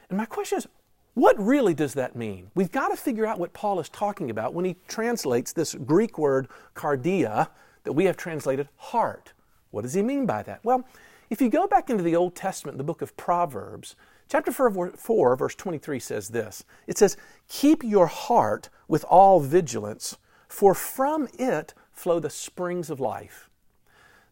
And 0.10 0.18
my 0.18 0.26
question 0.26 0.58
is, 0.58 0.68
what 1.14 1.38
really 1.40 1.74
does 1.74 1.94
that 1.96 2.16
mean? 2.16 2.50
We've 2.56 2.72
got 2.72 2.90
to 2.90 2.96
figure 2.96 3.26
out 3.26 3.40
what 3.40 3.54
Paul 3.54 3.80
is 3.80 3.90
talking 3.90 4.30
about 4.30 4.54
when 4.54 4.66
he 4.66 4.78
translates 4.88 5.52
this 5.52 5.76
Greek 5.76 6.18
word 6.18 6.48
cardia 6.76 7.50
that 7.84 7.94
we 7.94 8.06
have 8.06 8.18
translated 8.18 8.70
heart. 8.78 9.34
What 9.72 9.82
does 9.82 9.94
he 9.94 10.02
mean 10.02 10.26
by 10.26 10.44
that? 10.44 10.64
Well, 10.64 10.86
if 11.30 11.42
you 11.42 11.50
go 11.50 11.68
back 11.68 11.90
into 11.90 12.04
the 12.04 12.16
Old 12.16 12.36
Testament, 12.36 12.78
the 12.78 12.84
book 12.84 13.02
of 13.02 13.18
Proverbs, 13.18 13.96
chapter 14.30 14.52
4, 14.52 15.36
verse 15.36 15.56
23 15.56 16.00
says 16.00 16.30
this 16.30 16.64
It 16.86 16.98
says, 16.98 17.18
Keep 17.50 17.84
your 17.84 18.08
heart 18.08 18.70
with 18.88 19.04
all 19.06 19.40
vigilance, 19.40 20.18
for 20.48 20.74
from 20.74 21.28
it 21.38 21.74
flow 21.92 22.20
the 22.20 22.30
springs 22.30 22.90
of 22.90 23.00
life. 23.00 23.47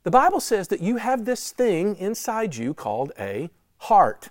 The 0.06 0.12
Bible 0.12 0.40
says 0.40 0.68
that 0.68 0.82
you 0.82 0.98
have 0.98 1.26
this 1.26 1.52
thing 1.52 1.96
inside 1.96 2.56
you 2.56 2.76
called 2.76 3.12
a 3.18 3.50
heart. 3.78 4.30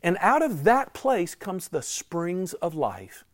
And 0.00 0.16
out 0.20 0.42
of 0.42 0.62
that 0.62 0.94
place 0.94 1.34
comes 1.34 1.66
the 1.66 1.82
springs 1.82 2.54
of 2.54 2.76
life. 2.76 3.24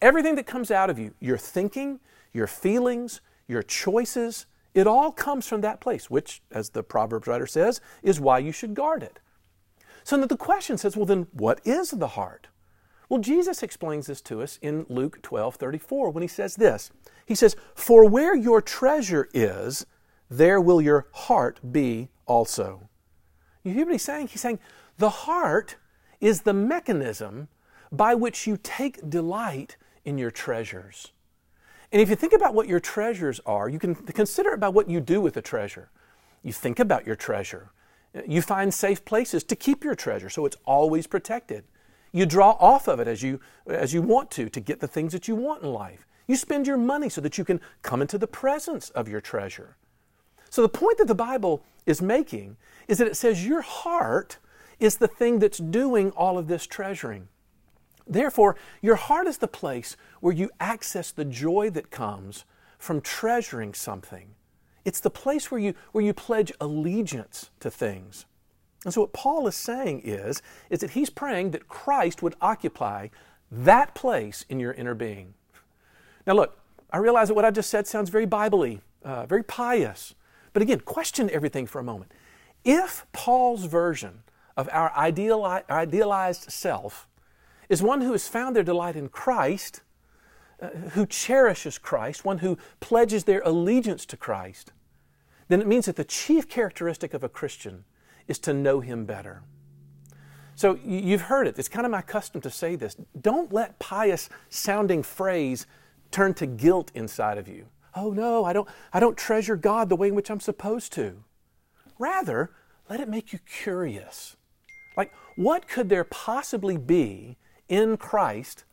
Everything 0.00 0.36
that 0.36 0.46
comes 0.46 0.70
out 0.70 0.88
of 0.88 0.98
you, 0.98 1.12
your 1.20 1.36
thinking, 1.36 2.00
your 2.32 2.46
feelings, 2.46 3.20
your 3.46 3.62
choices, 3.62 4.46
it 4.72 4.86
all 4.86 5.12
comes 5.12 5.46
from 5.46 5.60
that 5.60 5.82
place, 5.82 6.08
which, 6.08 6.40
as 6.50 6.70
the 6.70 6.82
Proverbs 6.82 7.26
writer 7.26 7.46
says, 7.46 7.82
is 8.02 8.18
why 8.18 8.38
you 8.38 8.50
should 8.50 8.72
guard 8.72 9.02
it. 9.02 9.18
So 10.04 10.16
the 10.24 10.34
question 10.34 10.78
says, 10.78 10.96
well, 10.96 11.04
then 11.04 11.26
what 11.32 11.60
is 11.62 11.90
the 11.90 12.08
heart? 12.08 12.46
Well, 13.10 13.20
Jesus 13.20 13.62
explains 13.62 14.06
this 14.06 14.22
to 14.22 14.40
us 14.40 14.58
in 14.62 14.86
Luke 14.88 15.20
12 15.20 15.56
34 15.56 16.08
when 16.08 16.22
he 16.22 16.28
says 16.28 16.56
this. 16.56 16.90
He 17.26 17.34
says, 17.34 17.54
For 17.74 18.08
where 18.08 18.34
your 18.34 18.62
treasure 18.62 19.28
is, 19.34 19.84
there 20.30 20.60
will 20.60 20.80
your 20.80 21.06
heart 21.12 21.60
be 21.72 22.08
also. 22.26 22.88
You 23.64 23.72
hear 23.72 23.84
what 23.84 23.92
he's 23.92 24.02
saying? 24.02 24.28
He's 24.28 24.40
saying, 24.40 24.58
The 24.98 25.10
heart 25.10 25.76
is 26.20 26.42
the 26.42 26.54
mechanism 26.54 27.48
by 27.90 28.14
which 28.14 28.46
you 28.46 28.58
take 28.62 29.08
delight 29.08 29.76
in 30.04 30.18
your 30.18 30.30
treasures. 30.30 31.12
And 31.90 32.02
if 32.02 32.10
you 32.10 32.16
think 32.16 32.34
about 32.34 32.54
what 32.54 32.68
your 32.68 32.80
treasures 32.80 33.40
are, 33.46 33.68
you 33.68 33.78
can 33.78 33.94
consider 33.94 34.52
about 34.52 34.74
what 34.74 34.90
you 34.90 35.00
do 35.00 35.20
with 35.20 35.36
a 35.36 35.42
treasure. 35.42 35.90
You 36.42 36.52
think 36.52 36.78
about 36.78 37.06
your 37.06 37.16
treasure. 37.16 37.70
You 38.26 38.42
find 38.42 38.72
safe 38.72 39.04
places 39.04 39.42
to 39.44 39.56
keep 39.56 39.84
your 39.84 39.94
treasure 39.94 40.28
so 40.28 40.44
it's 40.44 40.56
always 40.64 41.06
protected. 41.06 41.64
You 42.12 42.26
draw 42.26 42.52
off 42.52 42.88
of 42.88 43.00
it 43.00 43.08
as 43.08 43.22
you, 43.22 43.40
as 43.66 43.94
you 43.94 44.02
want 44.02 44.30
to, 44.32 44.48
to 44.48 44.60
get 44.60 44.80
the 44.80 44.88
things 44.88 45.12
that 45.12 45.28
you 45.28 45.34
want 45.34 45.62
in 45.62 45.72
life. 45.72 46.06
You 46.26 46.36
spend 46.36 46.66
your 46.66 46.76
money 46.76 47.08
so 47.08 47.20
that 47.22 47.38
you 47.38 47.44
can 47.44 47.60
come 47.82 48.02
into 48.02 48.18
the 48.18 48.26
presence 48.26 48.90
of 48.90 49.08
your 49.08 49.20
treasure. 49.20 49.76
So, 50.50 50.62
the 50.62 50.68
point 50.68 50.98
that 50.98 51.06
the 51.06 51.14
Bible 51.14 51.62
is 51.86 52.00
making 52.00 52.56
is 52.86 52.98
that 52.98 53.06
it 53.06 53.16
says 53.16 53.46
your 53.46 53.62
heart 53.62 54.38
is 54.78 54.96
the 54.96 55.08
thing 55.08 55.38
that's 55.38 55.58
doing 55.58 56.10
all 56.12 56.38
of 56.38 56.48
this 56.48 56.66
treasuring. 56.66 57.28
Therefore, 58.06 58.56
your 58.80 58.96
heart 58.96 59.26
is 59.26 59.38
the 59.38 59.48
place 59.48 59.96
where 60.20 60.32
you 60.32 60.50
access 60.60 61.10
the 61.10 61.24
joy 61.24 61.70
that 61.70 61.90
comes 61.90 62.44
from 62.78 63.00
treasuring 63.00 63.74
something. 63.74 64.34
It's 64.84 65.00
the 65.00 65.10
place 65.10 65.50
where 65.50 65.60
you, 65.60 65.74
where 65.92 66.04
you 66.04 66.14
pledge 66.14 66.52
allegiance 66.60 67.50
to 67.60 67.70
things. 67.70 68.24
And 68.84 68.94
so 68.94 69.02
what 69.02 69.12
Paul 69.12 69.46
is 69.46 69.56
saying 69.56 70.02
is, 70.04 70.40
is 70.70 70.80
that 70.80 70.92
he's 70.92 71.10
praying 71.10 71.50
that 71.50 71.68
Christ 71.68 72.22
would 72.22 72.36
occupy 72.40 73.08
that 73.50 73.94
place 73.94 74.44
in 74.48 74.60
your 74.60 74.72
inner 74.72 74.94
being. 74.94 75.34
Now 76.26 76.34
look, 76.34 76.58
I 76.90 76.98
realize 76.98 77.28
that 77.28 77.34
what 77.34 77.44
I 77.44 77.50
just 77.50 77.68
said 77.68 77.86
sounds 77.86 78.08
very 78.08 78.26
Bible 78.26 78.78
uh, 79.04 79.26
very 79.26 79.42
pious. 79.42 80.14
But 80.58 80.62
again, 80.64 80.80
question 80.80 81.30
everything 81.30 81.66
for 81.66 81.78
a 81.78 81.84
moment. 81.84 82.10
If 82.64 83.06
Paul's 83.12 83.66
version 83.66 84.24
of 84.56 84.68
our 84.72 84.92
idealized 84.92 86.50
self 86.50 87.06
is 87.68 87.80
one 87.80 88.00
who 88.00 88.10
has 88.10 88.26
found 88.26 88.56
their 88.56 88.64
delight 88.64 88.96
in 88.96 89.08
Christ, 89.08 89.82
uh, 90.60 90.70
who 90.94 91.06
cherishes 91.06 91.78
Christ, 91.78 92.24
one 92.24 92.38
who 92.38 92.58
pledges 92.80 93.22
their 93.22 93.40
allegiance 93.42 94.04
to 94.06 94.16
Christ, 94.16 94.72
then 95.46 95.60
it 95.60 95.68
means 95.68 95.86
that 95.86 95.94
the 95.94 96.02
chief 96.02 96.48
characteristic 96.48 97.14
of 97.14 97.22
a 97.22 97.28
Christian 97.28 97.84
is 98.26 98.40
to 98.40 98.52
know 98.52 98.80
Him 98.80 99.04
better. 99.04 99.44
So 100.56 100.76
you've 100.84 101.20
heard 101.20 101.46
it. 101.46 101.56
It's 101.56 101.68
kind 101.68 101.86
of 101.86 101.92
my 101.92 102.02
custom 102.02 102.40
to 102.40 102.50
say 102.50 102.74
this. 102.74 102.96
Don't 103.20 103.52
let 103.52 103.78
pious 103.78 104.28
sounding 104.48 105.04
phrase 105.04 105.68
turn 106.10 106.34
to 106.34 106.46
guilt 106.46 106.90
inside 106.96 107.38
of 107.38 107.46
you. 107.46 107.66
Oh 107.98 108.12
no, 108.12 108.44
I 108.44 108.52
don't, 108.52 108.68
I 108.92 109.00
don't 109.00 109.16
treasure 109.16 109.56
God 109.56 109.88
the 109.88 109.96
way 109.96 110.08
in 110.08 110.14
which 110.14 110.30
I'm 110.30 110.40
supposed 110.40 110.92
to. 110.92 111.24
Rather, 111.98 112.50
let 112.88 113.00
it 113.00 113.08
make 113.08 113.32
you 113.32 113.40
curious. 113.40 114.36
Like, 114.96 115.12
what 115.36 115.68
could 115.68 115.88
there 115.88 116.04
possibly 116.04 116.76
be 116.76 117.36
in 117.68 117.96
Christ 117.96 118.64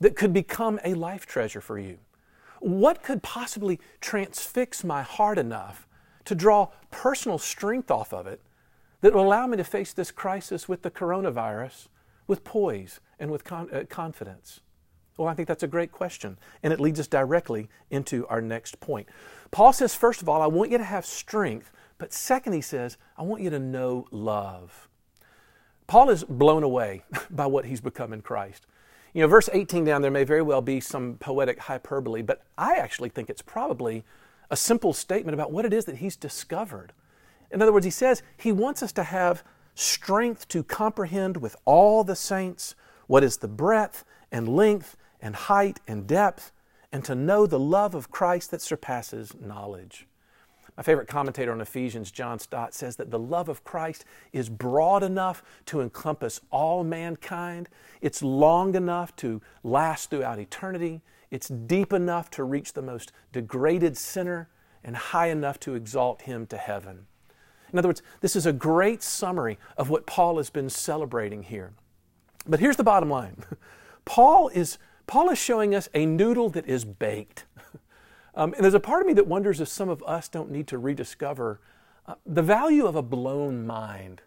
that 0.00 0.16
could 0.16 0.32
become 0.32 0.80
a 0.82 0.94
life 0.94 1.26
treasure 1.26 1.60
for 1.60 1.78
you? 1.78 1.98
What 2.60 3.02
could 3.02 3.22
possibly 3.22 3.78
transfix 4.00 4.82
my 4.82 5.02
heart 5.02 5.38
enough 5.38 5.86
to 6.24 6.34
draw 6.34 6.68
personal 6.90 7.38
strength 7.38 7.90
off 7.90 8.12
of 8.12 8.26
it 8.26 8.40
that 9.02 9.12
will 9.12 9.26
allow 9.26 9.46
me 9.46 9.56
to 9.56 9.64
face 9.64 9.92
this 9.92 10.10
crisis 10.10 10.68
with 10.68 10.82
the 10.82 10.90
coronavirus 10.90 11.88
with 12.26 12.44
poise 12.44 13.00
and 13.18 13.30
with 13.30 13.44
con- 13.44 13.68
uh, 13.72 13.84
confidence? 13.88 14.60
Well, 15.20 15.28
I 15.28 15.34
think 15.34 15.48
that's 15.48 15.62
a 15.62 15.68
great 15.68 15.92
question, 15.92 16.38
and 16.62 16.72
it 16.72 16.80
leads 16.80 16.98
us 16.98 17.06
directly 17.06 17.68
into 17.90 18.26
our 18.28 18.40
next 18.40 18.80
point. 18.80 19.06
Paul 19.50 19.74
says, 19.74 19.94
first 19.94 20.22
of 20.22 20.30
all, 20.30 20.40
I 20.40 20.46
want 20.46 20.70
you 20.70 20.78
to 20.78 20.84
have 20.84 21.04
strength, 21.04 21.70
but 21.98 22.14
second, 22.14 22.54
he 22.54 22.62
says, 22.62 22.96
I 23.18 23.22
want 23.24 23.42
you 23.42 23.50
to 23.50 23.58
know 23.58 24.06
love. 24.10 24.88
Paul 25.86 26.08
is 26.08 26.24
blown 26.24 26.62
away 26.62 27.02
by 27.30 27.44
what 27.44 27.66
he's 27.66 27.82
become 27.82 28.14
in 28.14 28.22
Christ. 28.22 28.64
You 29.12 29.20
know, 29.20 29.28
verse 29.28 29.50
18 29.52 29.84
down 29.84 30.00
there 30.00 30.10
may 30.10 30.24
very 30.24 30.40
well 30.40 30.62
be 30.62 30.80
some 30.80 31.18
poetic 31.20 31.58
hyperbole, 31.58 32.22
but 32.22 32.40
I 32.56 32.76
actually 32.76 33.10
think 33.10 33.28
it's 33.28 33.42
probably 33.42 34.04
a 34.50 34.56
simple 34.56 34.94
statement 34.94 35.34
about 35.34 35.52
what 35.52 35.66
it 35.66 35.74
is 35.74 35.84
that 35.84 35.96
he's 35.96 36.16
discovered. 36.16 36.94
In 37.50 37.60
other 37.60 37.74
words, 37.74 37.84
he 37.84 37.90
says 37.90 38.22
he 38.38 38.52
wants 38.52 38.82
us 38.82 38.92
to 38.92 39.02
have 39.02 39.44
strength 39.74 40.48
to 40.48 40.62
comprehend 40.62 41.36
with 41.36 41.56
all 41.66 42.04
the 42.04 42.16
saints 42.16 42.74
what 43.06 43.22
is 43.22 43.36
the 43.36 43.48
breadth 43.48 44.02
and 44.32 44.48
length 44.48 44.96
and 45.20 45.34
height 45.34 45.80
and 45.86 46.06
depth, 46.06 46.52
and 46.92 47.04
to 47.04 47.14
know 47.14 47.46
the 47.46 47.58
love 47.58 47.94
of 47.94 48.10
Christ 48.10 48.50
that 48.50 48.62
surpasses 48.62 49.34
knowledge. 49.40 50.06
My 50.76 50.82
favorite 50.82 51.08
commentator 51.08 51.52
on 51.52 51.60
Ephesians, 51.60 52.10
John 52.10 52.38
Stott, 52.38 52.74
says 52.74 52.96
that 52.96 53.10
the 53.10 53.18
love 53.18 53.48
of 53.48 53.64
Christ 53.64 54.04
is 54.32 54.48
broad 54.48 55.02
enough 55.02 55.42
to 55.66 55.80
encompass 55.80 56.40
all 56.50 56.84
mankind. 56.84 57.68
It's 58.00 58.22
long 58.22 58.74
enough 58.74 59.14
to 59.16 59.42
last 59.62 60.10
throughout 60.10 60.38
eternity. 60.38 61.02
It's 61.30 61.48
deep 61.48 61.92
enough 61.92 62.30
to 62.30 62.44
reach 62.44 62.72
the 62.72 62.82
most 62.82 63.12
degraded 63.32 63.96
sinner 63.96 64.48
and 64.82 64.96
high 64.96 65.28
enough 65.28 65.60
to 65.60 65.74
exalt 65.74 66.22
him 66.22 66.46
to 66.46 66.56
heaven. 66.56 67.06
In 67.72 67.78
other 67.78 67.88
words, 67.88 68.02
this 68.20 68.34
is 68.34 68.46
a 68.46 68.52
great 68.52 69.02
summary 69.02 69.58
of 69.76 69.90
what 69.90 70.06
Paul 70.06 70.38
has 70.38 70.50
been 70.50 70.70
celebrating 70.70 71.42
here. 71.42 71.72
But 72.46 72.60
here's 72.60 72.76
the 72.76 72.84
bottom 72.84 73.10
line 73.10 73.44
Paul 74.04 74.48
is, 74.48 74.78
Paul 75.10 75.30
is 75.30 75.38
showing 75.38 75.74
us 75.74 75.88
a 75.92 76.06
noodle 76.06 76.50
that 76.50 76.66
is 76.66 76.84
baked. 76.84 77.44
Um, 78.32 78.54
and 78.54 78.62
there's 78.62 78.74
a 78.74 78.80
part 78.80 79.00
of 79.00 79.08
me 79.08 79.12
that 79.14 79.26
wonders 79.26 79.60
if 79.60 79.66
some 79.66 79.88
of 79.88 80.04
us 80.04 80.28
don't 80.28 80.52
need 80.52 80.68
to 80.68 80.78
rediscover 80.78 81.60
uh, 82.06 82.14
the 82.24 82.42
value 82.42 82.86
of 82.86 82.94
a 82.94 83.02
blown 83.02 83.66
mind. 83.66 84.22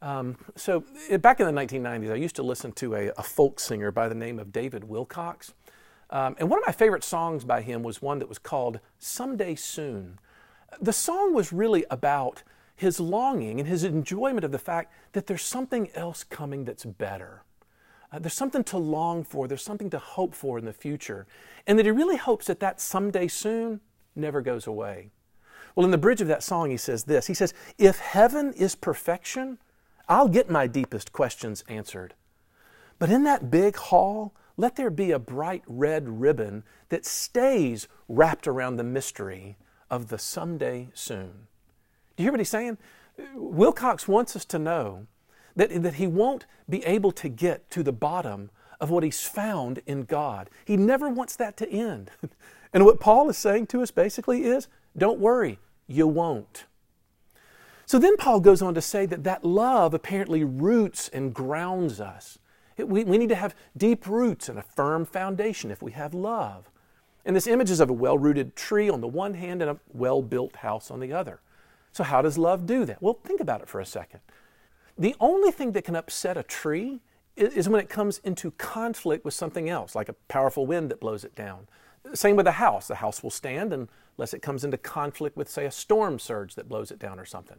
Um, 0.00 0.38
so, 0.56 0.84
back 1.20 1.38
in 1.38 1.44
the 1.44 1.52
1990s, 1.52 2.10
I 2.10 2.14
used 2.14 2.34
to 2.36 2.42
listen 2.42 2.72
to 2.72 2.94
a, 2.94 3.08
a 3.18 3.22
folk 3.22 3.60
singer 3.60 3.92
by 3.92 4.08
the 4.08 4.14
name 4.14 4.38
of 4.38 4.52
David 4.52 4.84
Wilcox. 4.84 5.52
Um, 6.08 6.34
and 6.38 6.48
one 6.48 6.58
of 6.58 6.66
my 6.66 6.72
favorite 6.72 7.04
songs 7.04 7.44
by 7.44 7.60
him 7.60 7.82
was 7.82 8.00
one 8.00 8.20
that 8.20 8.28
was 8.28 8.38
called 8.38 8.80
Someday 8.98 9.54
Soon. 9.54 10.18
The 10.80 10.94
song 10.94 11.34
was 11.34 11.52
really 11.52 11.84
about 11.90 12.42
his 12.74 13.00
longing 13.00 13.60
and 13.60 13.68
his 13.68 13.84
enjoyment 13.84 14.44
of 14.44 14.50
the 14.50 14.58
fact 14.58 14.94
that 15.12 15.26
there's 15.26 15.42
something 15.42 15.90
else 15.94 16.24
coming 16.24 16.64
that's 16.64 16.86
better. 16.86 17.42
Uh, 18.12 18.18
there's 18.18 18.34
something 18.34 18.64
to 18.64 18.78
long 18.78 19.22
for, 19.22 19.46
there's 19.46 19.62
something 19.62 19.90
to 19.90 19.98
hope 19.98 20.34
for 20.34 20.58
in 20.58 20.64
the 20.64 20.72
future. 20.72 21.26
And 21.66 21.78
that 21.78 21.86
he 21.86 21.92
really 21.92 22.16
hopes 22.16 22.46
that 22.46 22.60
that 22.60 22.80
someday 22.80 23.28
soon 23.28 23.80
never 24.16 24.40
goes 24.40 24.66
away. 24.66 25.10
Well, 25.74 25.84
in 25.84 25.92
the 25.92 25.98
bridge 25.98 26.20
of 26.20 26.28
that 26.28 26.42
song, 26.42 26.70
he 26.70 26.76
says 26.76 27.04
this 27.04 27.26
He 27.26 27.34
says, 27.34 27.54
If 27.78 27.98
heaven 27.98 28.52
is 28.54 28.74
perfection, 28.74 29.58
I'll 30.08 30.28
get 30.28 30.50
my 30.50 30.66
deepest 30.66 31.12
questions 31.12 31.62
answered. 31.68 32.14
But 32.98 33.10
in 33.10 33.24
that 33.24 33.50
big 33.50 33.76
hall, 33.76 34.34
let 34.56 34.76
there 34.76 34.90
be 34.90 35.12
a 35.12 35.18
bright 35.18 35.62
red 35.66 36.20
ribbon 36.20 36.64
that 36.88 37.06
stays 37.06 37.88
wrapped 38.08 38.46
around 38.46 38.76
the 38.76 38.84
mystery 38.84 39.56
of 39.88 40.08
the 40.08 40.18
someday 40.18 40.90
soon. 40.92 41.46
Do 42.16 42.22
you 42.22 42.24
hear 42.24 42.32
what 42.32 42.40
he's 42.40 42.50
saying? 42.50 42.76
Wilcox 43.34 44.06
wants 44.06 44.36
us 44.36 44.44
to 44.46 44.58
know 44.58 45.06
that, 45.56 45.82
that 45.82 45.94
he 45.94 46.06
won't 46.06 46.46
be 46.68 46.84
able 46.84 47.12
to 47.12 47.28
get 47.28 47.70
to 47.70 47.82
the 47.82 47.92
bottom 47.92 48.50
of 48.80 48.90
what 48.90 49.02
he's 49.02 49.26
found 49.26 49.80
in 49.86 50.04
God. 50.04 50.48
He 50.64 50.76
never 50.76 51.08
wants 51.08 51.36
that 51.36 51.56
to 51.58 51.70
end. 51.70 52.10
and 52.72 52.84
what 52.84 53.00
Paul 53.00 53.28
is 53.28 53.36
saying 53.36 53.66
to 53.68 53.82
us 53.82 53.90
basically 53.90 54.44
is 54.44 54.68
don't 54.96 55.20
worry, 55.20 55.58
you 55.86 56.06
won't. 56.06 56.64
So 57.86 57.98
then 57.98 58.16
Paul 58.16 58.40
goes 58.40 58.62
on 58.62 58.74
to 58.74 58.80
say 58.80 59.04
that 59.06 59.24
that 59.24 59.44
love 59.44 59.94
apparently 59.94 60.44
roots 60.44 61.08
and 61.08 61.34
grounds 61.34 62.00
us. 62.00 62.38
We, 62.78 63.04
we 63.04 63.18
need 63.18 63.28
to 63.30 63.34
have 63.34 63.54
deep 63.76 64.06
roots 64.06 64.48
and 64.48 64.58
a 64.58 64.62
firm 64.62 65.04
foundation 65.04 65.70
if 65.70 65.82
we 65.82 65.92
have 65.92 66.14
love. 66.14 66.70
And 67.24 67.36
this 67.36 67.46
image 67.46 67.70
is 67.70 67.80
of 67.80 67.90
a 67.90 67.92
well 67.92 68.16
rooted 68.16 68.56
tree 68.56 68.88
on 68.88 69.00
the 69.00 69.08
one 69.08 69.34
hand 69.34 69.60
and 69.60 69.72
a 69.72 69.78
well 69.92 70.22
built 70.22 70.56
house 70.56 70.90
on 70.90 71.00
the 71.00 71.12
other. 71.12 71.40
So, 71.92 72.04
how 72.04 72.22
does 72.22 72.38
love 72.38 72.64
do 72.66 72.84
that? 72.84 73.02
Well, 73.02 73.18
think 73.24 73.40
about 73.40 73.60
it 73.60 73.68
for 73.68 73.80
a 73.80 73.84
second. 73.84 74.20
The 75.00 75.16
only 75.18 75.50
thing 75.50 75.72
that 75.72 75.84
can 75.84 75.96
upset 75.96 76.36
a 76.36 76.42
tree 76.42 77.00
is 77.34 77.70
when 77.70 77.80
it 77.80 77.88
comes 77.88 78.20
into 78.22 78.50
conflict 78.52 79.24
with 79.24 79.32
something 79.32 79.70
else, 79.70 79.94
like 79.94 80.10
a 80.10 80.14
powerful 80.28 80.66
wind 80.66 80.90
that 80.90 81.00
blows 81.00 81.24
it 81.24 81.34
down. 81.34 81.68
Same 82.12 82.36
with 82.36 82.46
a 82.46 82.52
house. 82.52 82.86
The 82.86 82.96
house 82.96 83.22
will 83.22 83.30
stand 83.30 83.72
unless 83.72 84.34
it 84.34 84.42
comes 84.42 84.62
into 84.62 84.76
conflict 84.76 85.38
with, 85.38 85.48
say, 85.48 85.64
a 85.64 85.70
storm 85.70 86.18
surge 86.18 86.54
that 86.54 86.68
blows 86.68 86.90
it 86.90 86.98
down 86.98 87.18
or 87.18 87.24
something. 87.24 87.56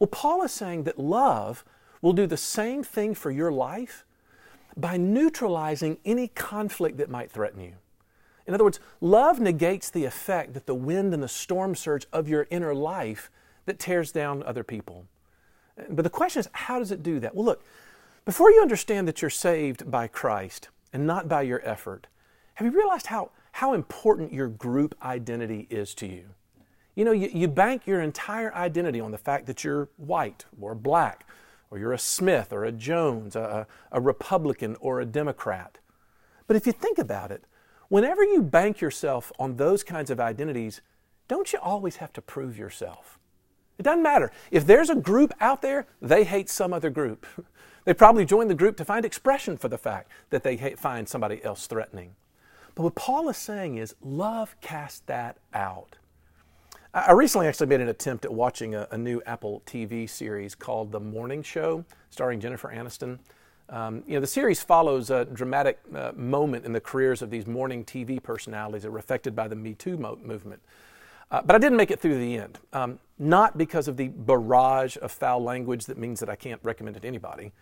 Well, 0.00 0.08
Paul 0.08 0.42
is 0.42 0.50
saying 0.50 0.82
that 0.82 0.98
love 0.98 1.64
will 2.00 2.12
do 2.12 2.26
the 2.26 2.36
same 2.36 2.82
thing 2.82 3.14
for 3.14 3.30
your 3.30 3.52
life 3.52 4.04
by 4.76 4.96
neutralizing 4.96 5.98
any 6.04 6.26
conflict 6.26 6.96
that 6.98 7.08
might 7.08 7.30
threaten 7.30 7.60
you. 7.60 7.74
In 8.44 8.54
other 8.54 8.64
words, 8.64 8.80
love 9.00 9.38
negates 9.38 9.88
the 9.88 10.04
effect 10.04 10.52
that 10.54 10.66
the 10.66 10.74
wind 10.74 11.14
and 11.14 11.22
the 11.22 11.28
storm 11.28 11.76
surge 11.76 12.06
of 12.12 12.28
your 12.28 12.48
inner 12.50 12.74
life 12.74 13.30
that 13.66 13.78
tears 13.78 14.10
down 14.10 14.42
other 14.42 14.64
people. 14.64 15.06
But 15.88 16.02
the 16.02 16.10
question 16.10 16.40
is, 16.40 16.48
how 16.52 16.78
does 16.78 16.90
it 16.90 17.02
do 17.02 17.20
that? 17.20 17.34
Well, 17.34 17.44
look, 17.44 17.64
before 18.24 18.50
you 18.50 18.60
understand 18.60 19.08
that 19.08 19.20
you're 19.20 19.30
saved 19.30 19.90
by 19.90 20.06
Christ 20.06 20.68
and 20.92 21.06
not 21.06 21.28
by 21.28 21.42
your 21.42 21.60
effort, 21.64 22.06
have 22.54 22.66
you 22.66 22.72
realized 22.72 23.06
how, 23.06 23.30
how 23.52 23.72
important 23.72 24.32
your 24.32 24.48
group 24.48 24.94
identity 25.02 25.66
is 25.70 25.94
to 25.94 26.06
you? 26.06 26.26
You 26.94 27.04
know, 27.06 27.12
you, 27.12 27.30
you 27.32 27.48
bank 27.48 27.86
your 27.86 28.02
entire 28.02 28.54
identity 28.54 29.00
on 29.00 29.10
the 29.10 29.18
fact 29.18 29.46
that 29.46 29.64
you're 29.64 29.88
white 29.96 30.44
or 30.60 30.74
black, 30.74 31.26
or 31.70 31.78
you're 31.78 31.94
a 31.94 31.98
Smith 31.98 32.52
or 32.52 32.64
a 32.64 32.72
Jones, 32.72 33.34
a, 33.34 33.66
a 33.90 34.00
Republican 34.00 34.76
or 34.80 35.00
a 35.00 35.06
Democrat. 35.06 35.78
But 36.46 36.56
if 36.56 36.66
you 36.66 36.72
think 36.72 36.98
about 36.98 37.30
it, 37.30 37.44
whenever 37.88 38.22
you 38.22 38.42
bank 38.42 38.82
yourself 38.82 39.32
on 39.38 39.56
those 39.56 39.82
kinds 39.82 40.10
of 40.10 40.20
identities, 40.20 40.82
don't 41.28 41.50
you 41.50 41.58
always 41.58 41.96
have 41.96 42.12
to 42.12 42.20
prove 42.20 42.58
yourself? 42.58 43.18
It 43.78 43.82
doesn't 43.82 44.02
matter. 44.02 44.30
If 44.50 44.66
there's 44.66 44.90
a 44.90 44.94
group 44.94 45.32
out 45.40 45.62
there, 45.62 45.86
they 46.00 46.24
hate 46.24 46.48
some 46.48 46.72
other 46.72 46.90
group. 46.90 47.26
they 47.84 47.94
probably 47.94 48.24
joined 48.24 48.50
the 48.50 48.54
group 48.54 48.76
to 48.76 48.84
find 48.84 49.04
expression 49.04 49.56
for 49.56 49.68
the 49.68 49.78
fact 49.78 50.10
that 50.30 50.42
they 50.42 50.56
hate, 50.56 50.78
find 50.78 51.08
somebody 51.08 51.42
else 51.44 51.66
threatening. 51.66 52.14
But 52.74 52.84
what 52.84 52.94
Paul 52.94 53.28
is 53.28 53.36
saying 53.36 53.76
is 53.76 53.94
love 54.02 54.56
casts 54.60 55.02
that 55.06 55.36
out. 55.52 55.96
I 56.94 57.12
recently 57.12 57.46
actually 57.46 57.68
made 57.68 57.80
an 57.80 57.88
attempt 57.88 58.26
at 58.26 58.32
watching 58.32 58.74
a, 58.74 58.86
a 58.90 58.98
new 58.98 59.22
Apple 59.24 59.62
TV 59.64 60.08
series 60.08 60.54
called 60.54 60.92
The 60.92 61.00
Morning 61.00 61.42
Show, 61.42 61.86
starring 62.10 62.38
Jennifer 62.38 62.68
Aniston. 62.68 63.18
Um, 63.70 64.02
you 64.06 64.14
know, 64.14 64.20
the 64.20 64.26
series 64.26 64.62
follows 64.62 65.08
a 65.08 65.24
dramatic 65.24 65.78
uh, 65.94 66.12
moment 66.14 66.66
in 66.66 66.72
the 66.74 66.80
careers 66.80 67.22
of 67.22 67.30
these 67.30 67.46
morning 67.46 67.84
TV 67.84 68.22
personalities 68.22 68.82
that 68.82 68.90
were 68.90 68.98
affected 68.98 69.34
by 69.34 69.48
the 69.48 69.56
Me 69.56 69.72
Too 69.72 69.96
mo- 69.96 70.18
movement. 70.22 70.60
Uh, 71.32 71.40
but 71.40 71.56
I 71.56 71.58
didn't 71.58 71.78
make 71.78 71.90
it 71.90 71.98
through 71.98 72.18
the 72.18 72.36
end, 72.36 72.58
um, 72.74 72.98
not 73.18 73.56
because 73.56 73.88
of 73.88 73.96
the 73.96 74.08
barrage 74.08 74.98
of 75.00 75.10
foul 75.10 75.42
language 75.42 75.86
that 75.86 75.96
means 75.96 76.20
that 76.20 76.28
I 76.28 76.36
can't 76.36 76.60
recommend 76.62 76.98
it 76.98 77.00
to 77.00 77.08
anybody, 77.08 77.52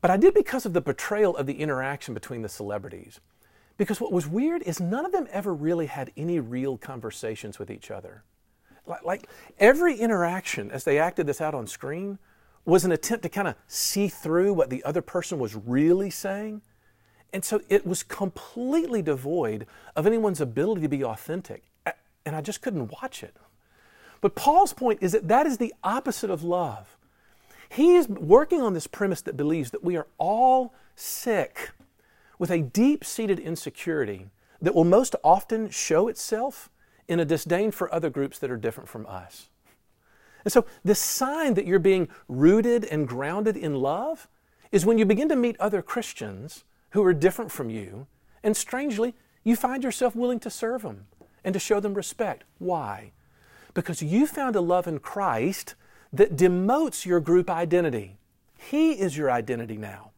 but 0.00 0.10
I 0.10 0.16
did 0.16 0.32
because 0.32 0.64
of 0.64 0.72
the 0.72 0.80
portrayal 0.80 1.36
of 1.36 1.44
the 1.44 1.60
interaction 1.60 2.14
between 2.14 2.40
the 2.40 2.48
celebrities. 2.48 3.20
Because 3.76 4.00
what 4.00 4.12
was 4.12 4.26
weird 4.26 4.62
is 4.62 4.80
none 4.80 5.04
of 5.04 5.12
them 5.12 5.28
ever 5.30 5.52
really 5.52 5.86
had 5.86 6.10
any 6.16 6.40
real 6.40 6.78
conversations 6.78 7.58
with 7.58 7.70
each 7.70 7.90
other. 7.90 8.24
Like, 8.86 9.04
like 9.04 9.28
every 9.58 9.94
interaction 9.94 10.70
as 10.70 10.84
they 10.84 10.98
acted 10.98 11.26
this 11.26 11.42
out 11.42 11.54
on 11.54 11.66
screen 11.66 12.18
was 12.64 12.84
an 12.86 12.92
attempt 12.92 13.24
to 13.24 13.28
kind 13.28 13.48
of 13.48 13.56
see 13.66 14.08
through 14.08 14.54
what 14.54 14.70
the 14.70 14.82
other 14.84 15.02
person 15.02 15.38
was 15.38 15.54
really 15.54 16.10
saying. 16.10 16.62
And 17.32 17.44
so 17.44 17.60
it 17.68 17.86
was 17.86 18.02
completely 18.02 19.02
devoid 19.02 19.66
of 19.96 20.06
anyone's 20.06 20.40
ability 20.40 20.80
to 20.82 20.88
be 20.88 21.04
authentic. 21.04 21.64
And 22.24 22.36
I 22.36 22.40
just 22.40 22.62
couldn't 22.62 22.92
watch 23.02 23.22
it. 23.22 23.36
But 24.20 24.34
Paul's 24.34 24.72
point 24.72 25.00
is 25.02 25.12
that 25.12 25.28
that 25.28 25.46
is 25.46 25.58
the 25.58 25.74
opposite 25.82 26.30
of 26.30 26.44
love. 26.44 26.96
He 27.68 27.96
is 27.96 28.08
working 28.08 28.60
on 28.60 28.74
this 28.74 28.86
premise 28.86 29.22
that 29.22 29.36
believes 29.36 29.70
that 29.70 29.82
we 29.82 29.96
are 29.96 30.06
all 30.18 30.74
sick 30.94 31.70
with 32.38 32.50
a 32.50 32.60
deep 32.60 33.04
seated 33.04 33.38
insecurity 33.38 34.26
that 34.60 34.74
will 34.74 34.84
most 34.84 35.16
often 35.24 35.70
show 35.70 36.08
itself 36.08 36.70
in 37.08 37.18
a 37.18 37.24
disdain 37.24 37.70
for 37.70 37.92
other 37.92 38.10
groups 38.10 38.38
that 38.38 38.50
are 38.50 38.56
different 38.56 38.88
from 38.88 39.06
us. 39.06 39.48
And 40.44 40.52
so, 40.52 40.66
the 40.84 40.94
sign 40.94 41.54
that 41.54 41.66
you're 41.66 41.78
being 41.78 42.08
rooted 42.28 42.84
and 42.84 43.06
grounded 43.06 43.56
in 43.56 43.76
love 43.76 44.28
is 44.70 44.84
when 44.84 44.98
you 44.98 45.04
begin 45.04 45.28
to 45.28 45.36
meet 45.36 45.56
other 45.60 45.82
Christians 45.82 46.64
who 46.90 47.04
are 47.04 47.14
different 47.14 47.50
from 47.50 47.70
you, 47.70 48.06
and 48.42 48.56
strangely, 48.56 49.14
you 49.44 49.56
find 49.56 49.84
yourself 49.84 50.14
willing 50.14 50.40
to 50.40 50.50
serve 50.50 50.82
them 50.82 51.06
and 51.44 51.52
to 51.52 51.58
show 51.58 51.80
them 51.80 51.94
respect. 51.94 52.44
Why? 52.58 53.12
Because 53.74 54.02
you 54.02 54.26
found 54.26 54.56
a 54.56 54.60
love 54.60 54.86
in 54.86 54.98
Christ 54.98 55.74
that 56.12 56.36
demotes 56.36 57.06
your 57.06 57.20
group 57.20 57.48
identity. 57.48 58.18
He 58.58 58.92
is 58.92 59.16
your 59.16 59.30
identity 59.30 59.76
now. 59.76 60.10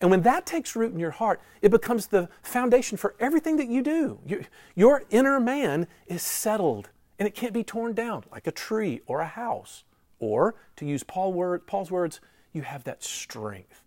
And 0.00 0.10
when 0.10 0.22
that 0.22 0.44
takes 0.44 0.76
root 0.76 0.92
in 0.92 0.98
your 0.98 1.10
heart, 1.10 1.40
it 1.62 1.70
becomes 1.70 2.08
the 2.08 2.28
foundation 2.42 2.98
for 2.98 3.14
everything 3.18 3.56
that 3.56 3.68
you 3.68 3.82
do. 3.82 4.18
Your, 4.26 4.40
your 4.74 5.02
inner 5.10 5.40
man 5.40 5.86
is 6.06 6.22
settled 6.22 6.90
and 7.18 7.26
it 7.26 7.34
can't 7.34 7.54
be 7.54 7.64
torn 7.64 7.94
down 7.94 8.24
like 8.30 8.46
a 8.46 8.52
tree 8.52 9.00
or 9.06 9.20
a 9.20 9.26
house. 9.26 9.84
Or, 10.18 10.54
to 10.76 10.86
use 10.86 11.02
Paul 11.02 11.32
word, 11.32 11.66
Paul's 11.66 11.90
words, 11.90 12.20
you 12.52 12.62
have 12.62 12.84
that 12.84 13.02
strength. 13.02 13.82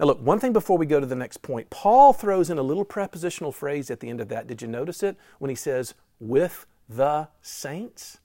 Now, 0.00 0.06
look, 0.06 0.22
one 0.22 0.40
thing 0.40 0.54
before 0.54 0.78
we 0.78 0.86
go 0.86 0.98
to 0.98 1.04
the 1.04 1.14
next 1.14 1.42
point, 1.42 1.68
Paul 1.68 2.14
throws 2.14 2.48
in 2.48 2.56
a 2.56 2.62
little 2.62 2.86
prepositional 2.86 3.52
phrase 3.52 3.90
at 3.90 4.00
the 4.00 4.08
end 4.08 4.22
of 4.22 4.30
that. 4.30 4.46
Did 4.46 4.62
you 4.62 4.68
notice 4.68 5.02
it 5.02 5.18
when 5.38 5.50
he 5.50 5.54
says, 5.54 5.92
with 6.18 6.64
the 6.88 7.28
saints? 7.42 8.18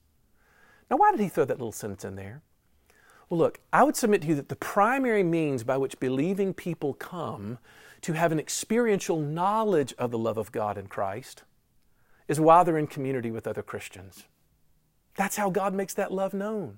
Now, 0.90 0.96
why 0.96 1.12
did 1.12 1.20
he 1.20 1.28
throw 1.28 1.44
that 1.44 1.58
little 1.58 1.74
sentence 1.74 2.06
in 2.06 2.16
there? 2.16 2.42
Well, 3.30 3.40
look, 3.40 3.60
I 3.74 3.84
would 3.84 3.98
submit 3.98 4.22
to 4.22 4.28
you 4.30 4.36
that 4.36 4.48
the 4.48 4.56
primary 4.56 5.22
means 5.22 5.66
by 5.66 5.76
which 5.76 6.00
believing 6.00 6.54
people 6.54 6.94
come 6.94 7.58
to 8.02 8.14
have 8.14 8.32
an 8.32 8.40
experiential 8.40 9.20
knowledge 9.20 9.94
of 9.98 10.12
the 10.12 10.18
love 10.18 10.38
of 10.38 10.54
God 10.54 10.78
in 10.78 10.88
Christ 10.88 11.44
is 12.30 12.40
while 12.40 12.64
they're 12.64 12.78
in 12.78 12.88
community 12.88 13.32
with 13.32 13.48
other 13.48 13.64
Christians. 13.64 14.24
That's 15.18 15.36
how 15.36 15.50
God 15.50 15.74
makes 15.74 15.94
that 15.96 16.14
love 16.14 16.34
known. 16.34 16.78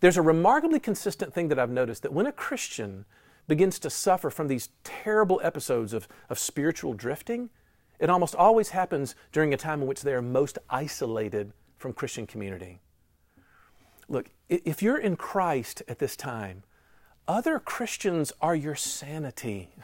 There's 0.00 0.18
a 0.18 0.22
remarkably 0.22 0.80
consistent 0.80 1.32
thing 1.32 1.48
that 1.48 1.58
I've 1.58 1.70
noticed 1.70 2.02
that 2.02 2.12
when 2.12 2.26
a 2.26 2.32
Christian 2.32 3.06
begins 3.48 3.78
to 3.80 3.90
suffer 3.90 4.30
from 4.30 4.48
these 4.48 4.70
terrible 4.84 5.40
episodes 5.42 5.92
of, 5.92 6.08
of 6.28 6.38
spiritual 6.38 6.94
drifting, 6.94 7.50
it 7.98 8.10
almost 8.10 8.34
always 8.34 8.70
happens 8.70 9.14
during 9.32 9.54
a 9.54 9.56
time 9.56 9.82
in 9.82 9.86
which 9.86 10.02
they 10.02 10.12
are 10.12 10.22
most 10.22 10.58
isolated 10.68 11.52
from 11.78 11.92
Christian 11.92 12.26
community. 12.26 12.80
Look, 14.08 14.30
if 14.48 14.82
you're 14.82 14.98
in 14.98 15.16
Christ 15.16 15.82
at 15.88 15.98
this 15.98 16.16
time, 16.16 16.62
other 17.26 17.58
Christians 17.58 18.32
are 18.40 18.54
your 18.54 18.76
sanity. 18.76 19.70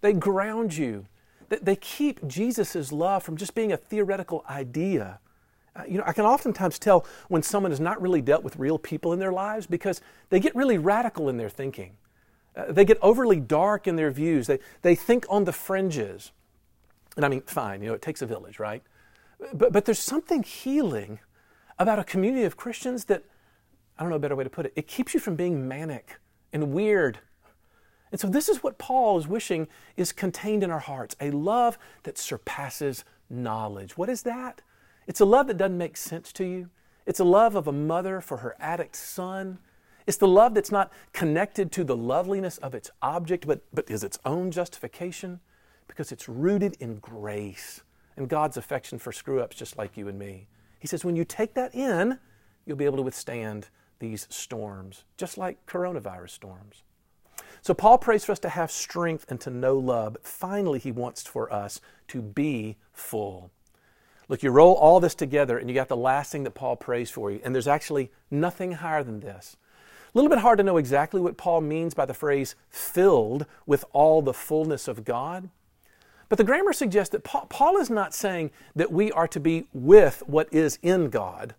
They 0.00 0.12
ground 0.12 0.76
you. 0.76 1.06
They 1.48 1.76
keep 1.76 2.28
Jesus' 2.28 2.92
love 2.92 3.22
from 3.22 3.38
just 3.38 3.54
being 3.54 3.72
a 3.72 3.78
theoretical 3.78 4.44
idea. 4.50 5.18
Uh, 5.74 5.84
you 5.88 5.96
know, 5.96 6.04
I 6.06 6.12
can 6.12 6.26
oftentimes 6.26 6.78
tell 6.78 7.06
when 7.28 7.42
someone 7.42 7.72
has 7.72 7.80
not 7.80 8.02
really 8.02 8.20
dealt 8.20 8.44
with 8.44 8.56
real 8.56 8.76
people 8.76 9.14
in 9.14 9.18
their 9.18 9.32
lives 9.32 9.66
because 9.66 10.02
they 10.28 10.40
get 10.40 10.54
really 10.54 10.76
radical 10.76 11.30
in 11.30 11.38
their 11.38 11.48
thinking. 11.48 11.96
Uh, 12.56 12.70
they 12.70 12.84
get 12.84 12.98
overly 13.02 13.40
dark 13.40 13.86
in 13.86 13.96
their 13.96 14.10
views. 14.10 14.46
They, 14.46 14.58
they 14.82 14.94
think 14.94 15.26
on 15.28 15.44
the 15.44 15.52
fringes. 15.52 16.32
And 17.16 17.24
I 17.24 17.28
mean, 17.28 17.42
fine, 17.42 17.82
you 17.82 17.88
know, 17.88 17.94
it 17.94 18.02
takes 18.02 18.22
a 18.22 18.26
village, 18.26 18.58
right? 18.58 18.82
But, 19.52 19.72
but 19.72 19.84
there's 19.84 19.98
something 19.98 20.42
healing 20.42 21.20
about 21.78 21.98
a 21.98 22.04
community 22.04 22.44
of 22.44 22.56
Christians 22.56 23.06
that 23.06 23.24
I 23.98 24.02
don't 24.02 24.10
know 24.10 24.16
a 24.16 24.20
better 24.20 24.36
way 24.36 24.44
to 24.44 24.50
put 24.50 24.66
it. 24.66 24.72
It 24.76 24.86
keeps 24.86 25.14
you 25.14 25.20
from 25.20 25.36
being 25.36 25.68
manic 25.68 26.18
and 26.52 26.72
weird. 26.72 27.18
And 28.10 28.20
so, 28.20 28.28
this 28.28 28.48
is 28.48 28.62
what 28.62 28.78
Paul 28.78 29.18
is 29.18 29.26
wishing 29.26 29.66
is 29.96 30.12
contained 30.12 30.62
in 30.62 30.70
our 30.70 30.80
hearts 30.80 31.16
a 31.20 31.30
love 31.30 31.78
that 32.04 32.18
surpasses 32.18 33.04
knowledge. 33.28 33.96
What 33.96 34.08
is 34.08 34.22
that? 34.22 34.62
It's 35.06 35.20
a 35.20 35.24
love 35.24 35.48
that 35.48 35.56
doesn't 35.56 35.78
make 35.78 35.96
sense 35.96 36.32
to 36.34 36.44
you. 36.44 36.70
It's 37.06 37.20
a 37.20 37.24
love 37.24 37.54
of 37.54 37.66
a 37.66 37.72
mother 37.72 38.20
for 38.20 38.38
her 38.38 38.56
addict 38.58 38.96
son. 38.96 39.58
It's 40.06 40.18
the 40.18 40.28
love 40.28 40.54
that's 40.54 40.72
not 40.72 40.92
connected 41.12 41.72
to 41.72 41.84
the 41.84 41.96
loveliness 41.96 42.58
of 42.58 42.74
its 42.74 42.90
object, 43.00 43.46
but, 43.46 43.62
but 43.72 43.90
is 43.90 44.04
its 44.04 44.18
own 44.24 44.50
justification 44.50 45.40
because 45.88 46.12
it's 46.12 46.28
rooted 46.28 46.76
in 46.80 46.96
grace 46.96 47.82
and 48.16 48.28
God's 48.28 48.56
affection 48.56 48.98
for 48.98 49.12
screw 49.12 49.40
ups 49.40 49.56
just 49.56 49.78
like 49.78 49.96
you 49.96 50.08
and 50.08 50.18
me. 50.18 50.46
He 50.78 50.86
says, 50.86 51.04
when 51.04 51.16
you 51.16 51.24
take 51.24 51.54
that 51.54 51.74
in, 51.74 52.18
you'll 52.66 52.76
be 52.76 52.84
able 52.84 52.98
to 52.98 53.02
withstand 53.02 53.68
these 53.98 54.26
storms, 54.28 55.04
just 55.16 55.38
like 55.38 55.64
coronavirus 55.66 56.30
storms. 56.30 56.82
So, 57.62 57.72
Paul 57.72 57.96
prays 57.96 58.24
for 58.24 58.32
us 58.32 58.38
to 58.40 58.50
have 58.50 58.70
strength 58.70 59.24
and 59.30 59.40
to 59.40 59.50
know 59.50 59.78
love. 59.78 60.18
Finally, 60.22 60.80
he 60.80 60.92
wants 60.92 61.22
for 61.22 61.50
us 61.50 61.80
to 62.08 62.20
be 62.20 62.76
full. 62.92 63.50
Look, 64.28 64.42
you 64.42 64.50
roll 64.50 64.74
all 64.74 65.00
this 65.00 65.14
together 65.14 65.56
and 65.56 65.68
you 65.68 65.74
got 65.74 65.88
the 65.88 65.96
last 65.96 66.30
thing 66.30 66.44
that 66.44 66.52
Paul 66.52 66.76
prays 66.76 67.10
for 67.10 67.30
you, 67.30 67.40
and 67.42 67.54
there's 67.54 67.68
actually 67.68 68.10
nothing 68.30 68.72
higher 68.72 69.02
than 69.02 69.20
this. 69.20 69.56
A 70.14 70.18
little 70.18 70.30
bit 70.30 70.38
hard 70.38 70.58
to 70.58 70.64
know 70.64 70.76
exactly 70.76 71.20
what 71.20 71.36
Paul 71.36 71.60
means 71.60 71.92
by 71.92 72.04
the 72.04 72.14
phrase 72.14 72.54
filled 72.70 73.46
with 73.66 73.84
all 73.92 74.22
the 74.22 74.32
fullness 74.32 74.86
of 74.86 75.04
God. 75.04 75.48
But 76.28 76.38
the 76.38 76.44
grammar 76.44 76.72
suggests 76.72 77.10
that 77.10 77.24
Paul, 77.24 77.78
is 77.78 77.90
not 77.90 78.14
saying 78.14 78.52
that 78.76 78.92
we 78.92 79.10
are 79.10 79.26
to 79.26 79.40
be 79.40 79.66
with 79.72 80.22
what 80.26 80.48
is 80.52 80.78
in 80.82 81.10
God, 81.10 81.56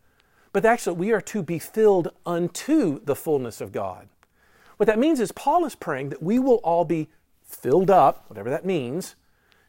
but 0.54 0.64
actually 0.64 0.96
we 0.96 1.12
are 1.12 1.22
to 1.22 1.44
be 1.44 1.60
filled 1.60 2.12
unto 2.26 3.04
the 3.04 3.16
fullness 3.16 3.60
of 3.60 3.74
God. 3.74 4.08
What 4.78 4.88
that 4.88 5.00
means 5.00 5.20
is 5.20 5.34
Paul 5.34 5.66
is 5.66 5.76
praying 5.76 6.10
that 6.10 6.24
we 6.24 6.40
will 6.40 6.62
all 6.64 6.86
be 6.86 7.10
filled 7.44 7.92
up, 7.92 8.24
whatever 8.30 8.50
that 8.50 8.66
means, 8.66 9.16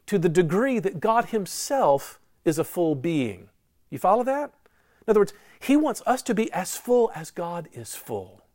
to 0.07 0.16
the 0.16 0.29
degree 0.29 0.79
that 0.79 1.01
God 1.01 1.27
Himself 1.27 2.20
is 2.44 2.57
a 2.59 2.64
full 2.64 2.94
being. 2.94 3.49
You 3.90 3.99
follow 3.99 4.22
that? 4.22 4.53
In 5.07 5.11
other 5.11 5.20
words, 5.20 5.33
He 5.59 5.77
wants 5.77 6.03
us 6.07 6.22
to 6.22 6.35
be 6.35 6.53
as 6.53 6.77
full 6.77 7.11
as 7.16 7.33
God 7.33 7.68
is 7.72 7.96
full. 7.96 8.46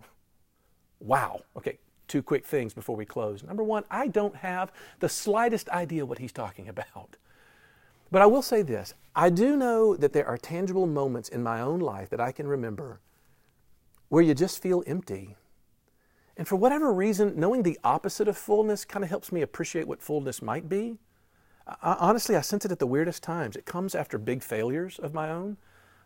Wow. 1.02 1.42
Okay, 1.58 1.80
two 2.08 2.22
quick 2.22 2.46
things 2.46 2.74
before 2.74 2.96
we 2.96 3.06
close. 3.06 3.44
Number 3.44 3.64
one, 3.64 3.84
I 3.90 4.08
don't 4.08 4.36
have 4.38 4.72
the 5.00 5.10
slightest 5.10 5.68
idea 5.70 6.06
what 6.06 6.20
He's 6.20 6.32
talking 6.32 6.70
about. 6.70 7.18
But 8.12 8.22
I 8.22 8.26
will 8.26 8.42
say 8.42 8.62
this 8.62 8.94
I 9.16 9.30
do 9.30 9.56
know 9.56 9.96
that 9.96 10.14
there 10.14 10.28
are 10.28 10.38
tangible 10.38 10.86
moments 10.86 11.30
in 11.30 11.44
my 11.44 11.62
own 11.62 11.80
life 11.80 12.10
that 12.10 12.22
I 12.22 12.32
can 12.32 12.48
remember 12.48 13.00
where 14.10 14.22
you 14.22 14.34
just 14.34 14.62
feel 14.62 14.84
empty. 14.86 15.36
And 16.38 16.48
for 16.48 16.56
whatever 16.56 16.94
reason, 16.94 17.40
knowing 17.40 17.64
the 17.64 17.80
opposite 17.84 18.28
of 18.28 18.38
fullness 18.38 18.84
kind 18.84 19.04
of 19.04 19.10
helps 19.10 19.32
me 19.32 19.42
appreciate 19.42 19.88
what 19.88 20.02
fullness 20.02 20.42
might 20.42 20.68
be. 20.68 20.98
I, 21.66 21.96
honestly, 22.00 22.36
I 22.36 22.42
sense 22.42 22.66
it 22.66 22.72
at 22.72 22.80
the 22.80 22.88
weirdest 22.88 23.24
times. 23.24 23.56
It 23.56 23.66
comes 23.66 23.96
after 23.96 24.18
big 24.18 24.44
failures 24.44 25.00
of 25.00 25.14
my 25.14 25.30
own. 25.30 25.58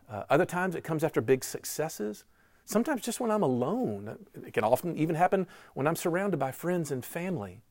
Uh, 0.08 0.24
other 0.30 0.44
times, 0.44 0.74
it 0.74 0.84
comes 0.84 1.02
after 1.02 1.20
big 1.20 1.42
successes. 1.42 2.24
Sometimes 2.66 3.02
just 3.02 3.20
when 3.20 3.30
I'm 3.30 3.44
alone. 3.44 4.18
It 4.44 4.52
can 4.52 4.64
often 4.64 4.96
even 4.98 5.14
happen 5.14 5.46
when 5.74 5.86
I'm 5.86 5.96
surrounded 5.96 6.38
by 6.38 6.50
friends 6.50 6.90
and 6.90 7.04
family. 7.04 7.62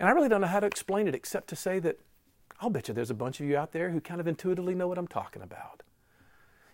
And 0.00 0.08
I 0.08 0.12
really 0.12 0.28
don't 0.28 0.40
know 0.40 0.48
how 0.48 0.60
to 0.60 0.66
explain 0.66 1.06
it 1.06 1.14
except 1.14 1.48
to 1.48 1.56
say 1.56 1.78
that 1.78 1.98
I'll 2.60 2.70
bet 2.70 2.88
you 2.88 2.94
there's 2.94 3.10
a 3.10 3.14
bunch 3.14 3.40
of 3.40 3.46
you 3.46 3.56
out 3.56 3.72
there 3.72 3.90
who 3.90 4.00
kind 4.00 4.20
of 4.20 4.26
intuitively 4.26 4.74
know 4.74 4.88
what 4.88 4.98
I'm 4.98 5.06
talking 5.06 5.42
about. 5.42 5.84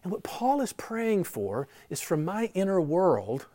And 0.03 0.11
what 0.11 0.23
Paul 0.23 0.61
is 0.61 0.73
praying 0.73 1.25
for 1.25 1.69
is 1.91 2.01
from 2.01 2.25
my 2.25 2.51
inner 2.55 2.81
world 2.81 3.47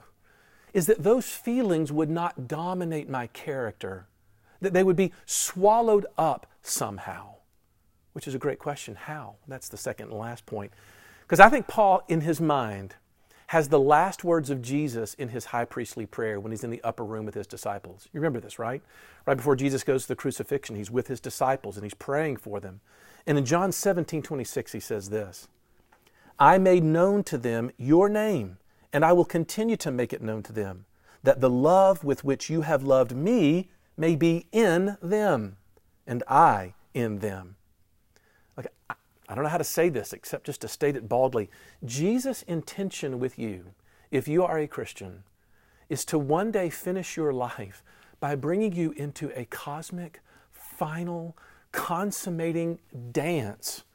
is 0.74 0.86
that 0.86 1.04
those 1.04 1.30
feelings 1.30 1.92
would 1.92 2.10
not 2.10 2.48
dominate 2.48 3.10
my 3.10 3.28
character, 3.28 4.08
that 4.62 4.74
they 4.74 4.84
would 4.84 4.96
be 4.96 5.12
swallowed 5.26 6.06
up 6.18 6.46
somehow. 6.62 7.36
Which 8.14 8.28
is 8.28 8.36
a 8.36 8.40
great 8.40 8.60
question. 8.60 8.96
How? 8.96 9.36
That's 9.48 9.70
the 9.70 9.78
second 9.78 10.10
and 10.10 10.20
last 10.20 10.46
point. 10.46 10.72
Because 11.22 11.40
I 11.40 11.50
think 11.50 11.68
Paul, 11.68 12.04
in 12.08 12.22
his 12.22 12.40
mind, 12.40 12.96
has 13.52 13.68
the 13.68 13.78
last 13.78 14.24
words 14.24 14.50
of 14.50 14.62
Jesus 14.62 15.14
in 15.16 15.28
his 15.28 15.44
high 15.44 15.66
priestly 15.66 16.06
prayer 16.06 16.40
when 16.40 16.54
he's 16.54 16.64
in 16.64 16.70
the 16.70 16.82
upper 16.86 17.04
room 17.04 17.26
with 17.26 17.36
his 17.36 17.46
disciples. 17.46 18.08
You 18.14 18.22
remember 18.22 18.40
this, 18.40 18.58
right? 18.58 18.82
Right 19.26 19.36
before 19.36 19.58
Jesus 19.58 19.84
goes 19.84 20.04
to 20.04 20.08
the 20.08 20.16
crucifixion, 20.16 20.78
he's 20.78 20.90
with 20.90 21.08
his 21.08 21.20
disciples 21.20 21.76
and 21.76 21.84
he's 21.84 21.94
praying 21.94 22.38
for 22.38 22.62
them. 22.62 22.80
And 23.28 23.38
in 23.38 23.44
John 23.44 23.74
17 23.74 24.22
26, 24.22 24.72
he 24.72 24.80
says 24.80 25.10
this 25.10 25.50
I 26.40 26.60
made 26.60 26.86
known 26.86 27.26
to 27.26 27.38
them 27.38 27.72
your 27.76 28.08
name, 28.08 28.58
and 28.94 29.04
I 29.04 29.12
will 29.12 29.26
continue 29.26 29.76
to 29.76 29.92
make 29.92 30.14
it 30.14 30.22
known 30.22 30.44
to 30.44 30.54
them, 30.54 30.86
that 31.22 31.42
the 31.42 31.50
love 31.50 32.06
with 32.06 32.24
which 32.24 32.50
you 32.50 32.62
have 32.62 32.84
loved 32.84 33.14
me 33.14 33.70
may 33.98 34.16
be 34.16 34.46
in 34.54 34.96
them, 35.02 35.58
and 36.08 36.24
I 36.26 36.74
in 36.94 37.20
them. 37.20 37.58
I 39.32 39.36
don't 39.36 39.46
know 39.46 39.50
how 39.50 39.58
to 39.58 39.64
say 39.64 39.88
this 39.88 40.12
except 40.12 40.46
just 40.46 40.60
to 40.60 40.68
state 40.68 40.98
it 40.98 41.08
baldly. 41.08 41.50
Jesus' 41.86 42.42
intention 42.44 43.18
with 43.18 43.40
you, 43.40 43.74
if 44.12 44.28
you 44.28 44.44
are 44.44 44.60
a 44.60 44.68
Christian, 44.68 45.24
is 45.88 46.04
to 46.06 46.20
one 46.20 46.52
day 46.52 46.70
finish 46.70 47.16
your 47.16 47.32
life 47.32 47.82
by 48.20 48.36
bringing 48.36 48.74
you 48.74 48.92
into 48.92 49.32
a 49.40 49.46
cosmic, 49.46 50.20
final, 50.52 51.38
consummating 51.72 52.80
dance 53.14 53.86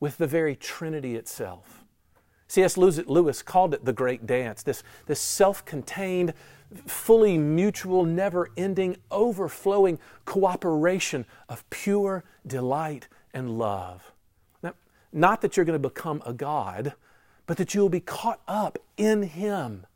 with 0.00 0.18
the 0.18 0.26
very 0.26 0.56
Trinity 0.56 1.14
itself. 1.14 1.84
C.S. 2.48 2.76
Lewis 2.76 3.42
called 3.42 3.74
it 3.74 3.84
the 3.84 3.92
great 3.92 4.26
dance, 4.26 4.64
this, 4.64 4.82
this 5.06 5.20
self 5.20 5.64
contained, 5.64 6.34
fully 6.84 7.38
mutual, 7.38 8.04
never 8.04 8.50
ending, 8.56 8.96
overflowing 9.12 10.00
cooperation 10.24 11.26
of 11.48 11.68
pure 11.70 12.24
delight 12.44 13.06
and 13.32 13.56
love. 13.56 14.09
Not 15.12 15.40
that 15.40 15.56
you're 15.56 15.66
going 15.66 15.80
to 15.80 15.88
become 15.88 16.22
a 16.24 16.32
God, 16.32 16.94
but 17.46 17.56
that 17.56 17.74
you 17.74 17.80
will 17.80 17.88
be 17.88 18.00
caught 18.00 18.40
up 18.46 18.78
in 18.96 19.22
Him 19.24 19.86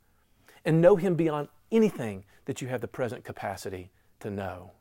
and 0.64 0.80
know 0.80 0.96
Him 0.96 1.14
beyond 1.14 1.48
anything 1.70 2.24
that 2.46 2.60
you 2.60 2.68
have 2.68 2.80
the 2.80 2.88
present 2.88 3.24
capacity 3.24 3.90
to 4.20 4.30
know. 4.30 4.72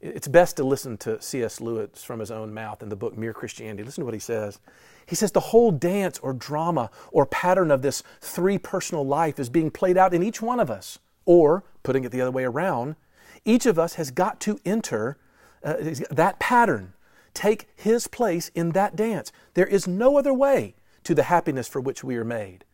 It's 0.00 0.28
best 0.28 0.56
to 0.56 0.64
listen 0.64 0.96
to 0.98 1.20
C.S. 1.20 1.60
Lewis 1.60 2.04
from 2.04 2.20
his 2.20 2.30
own 2.30 2.54
mouth 2.54 2.82
in 2.82 2.88
the 2.88 2.94
book 2.94 3.18
Mere 3.18 3.32
Christianity. 3.32 3.82
Listen 3.82 4.02
to 4.02 4.04
what 4.04 4.14
he 4.14 4.20
says. 4.20 4.60
He 5.06 5.16
says 5.16 5.32
the 5.32 5.40
whole 5.40 5.72
dance 5.72 6.18
or 6.20 6.32
drama 6.32 6.90
or 7.10 7.26
pattern 7.26 7.72
of 7.72 7.82
this 7.82 8.04
three 8.20 8.58
personal 8.58 9.04
life 9.04 9.40
is 9.40 9.48
being 9.48 9.72
played 9.72 9.96
out 9.96 10.14
in 10.14 10.22
each 10.22 10.40
one 10.40 10.60
of 10.60 10.70
us. 10.70 11.00
Or, 11.24 11.64
putting 11.82 12.04
it 12.04 12.12
the 12.12 12.20
other 12.20 12.30
way 12.30 12.44
around, 12.44 12.94
each 13.44 13.66
of 13.66 13.78
us 13.78 13.94
has 13.94 14.10
got 14.10 14.40
to 14.40 14.60
enter 14.64 15.18
uh, 15.64 15.76
that 16.10 16.38
pattern 16.38 16.92
take 17.34 17.68
his 17.74 18.06
place 18.06 18.50
in 18.54 18.70
that 18.70 18.96
dance. 18.96 19.32
There 19.54 19.66
is 19.66 19.86
no 19.86 20.18
other 20.18 20.32
way 20.32 20.74
to 21.04 21.14
the 21.14 21.24
happiness 21.24 21.68
for 21.68 21.80
which 21.80 22.04
we 22.04 22.16
are 22.16 22.24
made. 22.24 22.64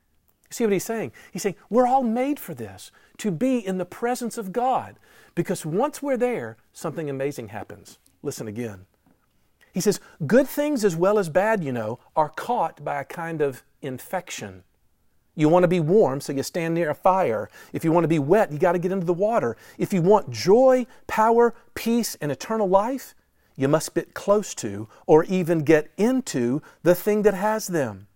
See 0.50 0.64
what 0.64 0.72
he's 0.72 0.84
saying? 0.84 1.12
He's 1.32 1.42
saying 1.42 1.56
we're 1.68 1.86
all 1.86 2.02
made 2.02 2.38
for 2.38 2.54
this, 2.54 2.92
to 3.18 3.30
be 3.30 3.58
in 3.58 3.78
the 3.78 3.84
presence 3.84 4.38
of 4.38 4.52
God. 4.52 4.98
Because 5.34 5.66
once 5.66 6.00
we're 6.00 6.16
there, 6.16 6.56
something 6.72 7.10
amazing 7.10 7.48
happens. 7.48 7.98
Listen 8.22 8.46
again. 8.46 8.86
He 9.72 9.80
says, 9.80 9.98
Good 10.26 10.46
things 10.46 10.84
as 10.84 10.94
well 10.94 11.18
as 11.18 11.28
bad, 11.28 11.64
you 11.64 11.72
know, 11.72 11.98
are 12.14 12.28
caught 12.28 12.84
by 12.84 13.00
a 13.00 13.04
kind 13.04 13.40
of 13.40 13.64
infection. 13.82 14.62
You 15.36 15.48
want 15.48 15.64
to 15.64 15.68
be 15.68 15.80
warm, 15.80 16.20
so 16.20 16.32
you 16.32 16.44
stand 16.44 16.74
near 16.74 16.90
a 16.90 16.94
fire. 16.94 17.50
If 17.72 17.84
you 17.84 17.90
want 17.90 18.04
to 18.04 18.08
be 18.08 18.20
wet, 18.20 18.52
you 18.52 18.58
got 18.58 18.72
to 18.72 18.78
get 18.78 18.92
into 18.92 19.06
the 19.06 19.12
water. 19.12 19.56
If 19.78 19.92
you 19.92 20.00
want 20.00 20.30
joy, 20.30 20.86
power, 21.08 21.54
peace, 21.74 22.16
and 22.20 22.30
eternal 22.30 22.68
life, 22.68 23.16
you 23.56 23.68
must 23.68 23.94
get 23.94 24.14
close 24.14 24.54
to 24.56 24.88
or 25.06 25.24
even 25.24 25.60
get 25.60 25.90
into 25.96 26.60
the 26.82 26.94
thing 26.94 27.22
that 27.22 27.34
has 27.34 27.68
them. 27.68 28.06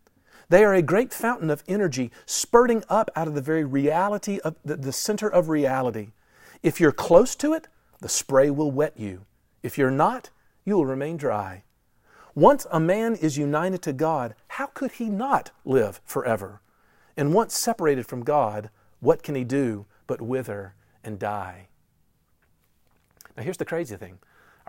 They 0.48 0.64
are 0.64 0.74
a 0.74 0.83
great 0.83 1.12
fountain 1.12 1.51
of 1.51 1.62
energy 1.68 2.11
spurting 2.27 2.83
up 2.88 3.11
out 3.14 3.29
of 3.29 3.35
the 3.35 3.42
very 3.42 3.64
reality 3.64 4.38
of 4.40 4.57
the, 4.64 4.77
the 4.77 4.92
center 4.92 5.29
of 5.29 5.48
reality. 5.48 6.09
If 6.62 6.81
you're 6.81 6.92
close 6.92 7.37
to 7.37 7.53
it, 7.53 7.68
the 8.01 8.09
spray 8.09 8.51
will 8.51 8.70
wet 8.70 8.94
you. 8.96 9.27
If 9.62 9.77
you're 9.77 9.90
not, 9.90 10.31
you 10.64 10.77
will 10.77 10.87
remain 10.87 11.16
dry. 11.16 11.64
Once 12.35 12.66
a 12.70 12.81
man 12.81 13.14
is 13.16 13.37
united 13.37 13.83
to 13.83 13.92
God, 13.92 14.35
how 14.48 14.66
could 14.66 14.92
he 14.92 15.09
not 15.09 15.51
live 15.64 16.01
forever? 16.05 16.61
And 17.16 17.35
once 17.35 17.57
separated 17.57 18.07
from 18.07 18.22
God, 18.22 18.70
what 19.01 19.22
can 19.22 19.35
he 19.35 19.44
do 19.44 19.87
but 20.07 20.22
wither 20.22 20.74
and 21.03 21.18
die? 21.18 21.68
Now, 23.37 23.42
here's 23.42 23.57
the 23.57 23.64
crazy 23.64 23.96
thing 23.96 24.18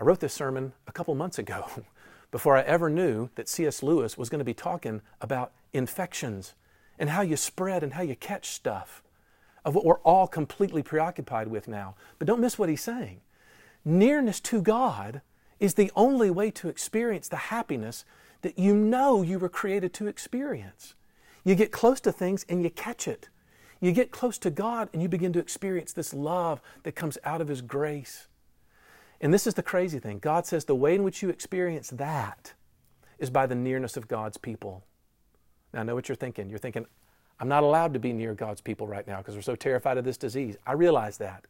I 0.00 0.02
wrote 0.04 0.20
this 0.20 0.32
sermon 0.32 0.72
a 0.86 0.92
couple 0.92 1.14
months 1.14 1.38
ago 1.38 1.68
before 2.30 2.56
I 2.56 2.62
ever 2.62 2.88
knew 2.88 3.28
that 3.34 3.50
C.S. 3.50 3.82
Lewis 3.82 4.16
was 4.16 4.30
going 4.30 4.38
to 4.38 4.44
be 4.46 4.54
talking 4.54 5.02
about 5.20 5.52
infections 5.74 6.54
and 6.98 7.10
how 7.10 7.20
you 7.20 7.36
spread 7.36 7.82
and 7.82 7.92
how 7.92 8.02
you 8.02 8.16
catch 8.16 8.48
stuff, 8.48 9.02
of 9.62 9.74
what 9.74 9.84
we're 9.84 9.98
all 9.98 10.26
completely 10.26 10.82
preoccupied 10.82 11.48
with 11.48 11.68
now. 11.68 11.96
But 12.18 12.26
don't 12.26 12.40
miss 12.40 12.58
what 12.58 12.70
he's 12.70 12.80
saying. 12.80 13.20
Nearness 13.84 14.40
to 14.40 14.62
God 14.62 15.20
is 15.58 15.74
the 15.74 15.92
only 15.94 16.30
way 16.30 16.50
to 16.52 16.70
experience 16.70 17.28
the 17.28 17.36
happiness 17.36 18.06
that 18.40 18.58
you 18.58 18.74
know 18.74 19.20
you 19.20 19.38
were 19.38 19.50
created 19.50 19.92
to 19.94 20.06
experience. 20.06 20.94
You 21.44 21.54
get 21.54 21.72
close 21.72 22.00
to 22.00 22.12
things 22.12 22.46
and 22.48 22.62
you 22.62 22.70
catch 22.70 23.06
it. 23.06 23.28
You 23.80 23.92
get 23.92 24.12
close 24.12 24.38
to 24.38 24.50
God 24.50 24.88
and 24.94 25.02
you 25.02 25.08
begin 25.08 25.34
to 25.34 25.38
experience 25.38 25.92
this 25.92 26.14
love 26.14 26.62
that 26.84 26.96
comes 26.96 27.18
out 27.22 27.42
of 27.42 27.48
His 27.48 27.60
grace. 27.60 28.28
And 29.20 29.34
this 29.34 29.46
is 29.46 29.54
the 29.54 29.62
crazy 29.62 29.98
thing 29.98 30.18
God 30.18 30.46
says 30.46 30.64
the 30.64 30.74
way 30.74 30.94
in 30.94 31.02
which 31.02 31.22
you 31.22 31.28
experience 31.28 31.90
that 31.90 32.54
is 33.18 33.30
by 33.30 33.46
the 33.46 33.54
nearness 33.54 33.96
of 33.96 34.08
God's 34.08 34.38
people. 34.38 34.84
Now, 35.72 35.80
I 35.80 35.82
know 35.84 35.94
what 35.94 36.08
you're 36.08 36.16
thinking. 36.16 36.48
You're 36.48 36.58
thinking, 36.58 36.86
I'm 37.38 37.48
not 37.48 37.62
allowed 37.62 37.94
to 37.94 38.00
be 38.00 38.12
near 38.12 38.34
God's 38.34 38.60
people 38.60 38.86
right 38.86 39.06
now 39.06 39.18
because 39.18 39.36
we're 39.36 39.42
so 39.42 39.56
terrified 39.56 39.98
of 39.98 40.04
this 40.04 40.16
disease. 40.16 40.56
I 40.66 40.72
realize 40.72 41.18
that. 41.18 41.46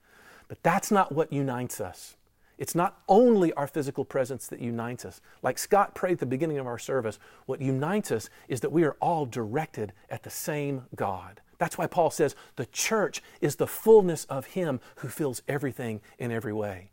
But 0.48 0.62
that's 0.62 0.90
not 0.90 1.12
what 1.12 1.32
unites 1.32 1.80
us. 1.80 2.16
It's 2.58 2.74
not 2.74 3.00
only 3.08 3.52
our 3.54 3.66
physical 3.66 4.04
presence 4.04 4.46
that 4.48 4.60
unites 4.60 5.04
us. 5.06 5.20
Like 5.42 5.58
Scott 5.58 5.94
prayed 5.94 6.14
at 6.14 6.18
the 6.18 6.26
beginning 6.26 6.58
of 6.58 6.66
our 6.66 6.78
service, 6.78 7.18
what 7.46 7.62
unites 7.62 8.12
us 8.12 8.28
is 8.48 8.60
that 8.60 8.70
we 8.70 8.84
are 8.84 8.96
all 9.00 9.24
directed 9.24 9.94
at 10.10 10.24
the 10.24 10.30
same 10.30 10.82
God. 10.94 11.40
That's 11.56 11.78
why 11.78 11.86
Paul 11.86 12.10
says 12.10 12.36
the 12.56 12.66
church 12.66 13.22
is 13.40 13.56
the 13.56 13.66
fullness 13.66 14.26
of 14.26 14.46
Him 14.46 14.80
who 14.96 15.08
fills 15.08 15.40
everything 15.48 16.00
in 16.18 16.30
every 16.30 16.52
way. 16.52 16.90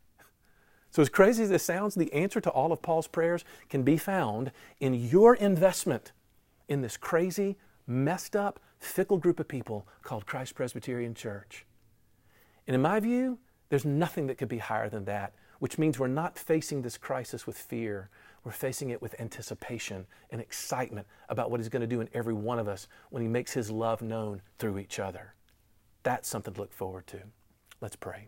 So, 0.91 1.02
as 1.02 1.10
crazy 1.10 1.43
as 1.43 1.50
this 1.50 1.63
sounds, 1.63 1.95
the 1.95 2.12
answer 2.13 2.41
to 2.41 2.50
all 2.50 2.71
of 2.71 2.82
Paul's 2.82 3.08
prayers 3.08 3.43
can 3.69 3.84
be 3.84 3.97
found 3.97 4.52
in 4.80 4.93
your 4.93 5.36
investment 5.36 6.12
in 6.67 6.82
this 6.82 6.97
crazy, 6.97 7.58
messed 7.86 8.36
up, 8.36 8.60
fickle 8.80 9.17
group 9.17 9.39
of 9.39 9.47
people 9.47 9.88
called 10.02 10.26
Christ 10.26 10.56
Presbyterian 10.56 11.13
Church. 11.13 11.65
And 12.67 12.76
in 12.76 12.82
my 12.82 13.00
view, 13.00 13.39
there's 13.69 13.86
nothing 13.86 14.28
that 14.28 14.38
could 14.38 14.50
be 14.50 14.60
higher 14.60 14.89
than 14.89 15.06
that, 15.06 15.34
which 15.60 15.78
means 15.78 15.97
we're 15.97 16.08
not 16.08 16.38
facing 16.38 16.82
this 16.82 16.97
crisis 16.97 17.47
with 17.47 17.58
fear. 17.58 18.10
We're 18.43 18.52
facing 18.52 18.91
it 18.91 19.02
with 19.02 19.19
anticipation 19.19 20.06
and 20.32 20.39
excitement 20.39 21.08
about 21.30 21.50
what 21.52 21.60
He's 21.60 21.69
going 21.69 21.82
to 21.82 21.88
do 21.88 22.02
in 22.02 22.10
every 22.13 22.34
one 22.34 22.60
of 22.60 22.67
us 22.67 22.88
when 23.10 23.21
He 23.21 23.28
makes 23.28 23.54
His 23.54 23.71
love 23.71 24.02
known 24.02 24.41
through 24.60 24.80
each 24.80 25.00
other. 25.00 25.34
That's 26.04 26.30
something 26.30 26.54
to 26.54 26.62
look 26.62 26.73
forward 26.73 27.08
to. 27.08 27.19
Let's 27.82 27.95
pray. 27.95 28.28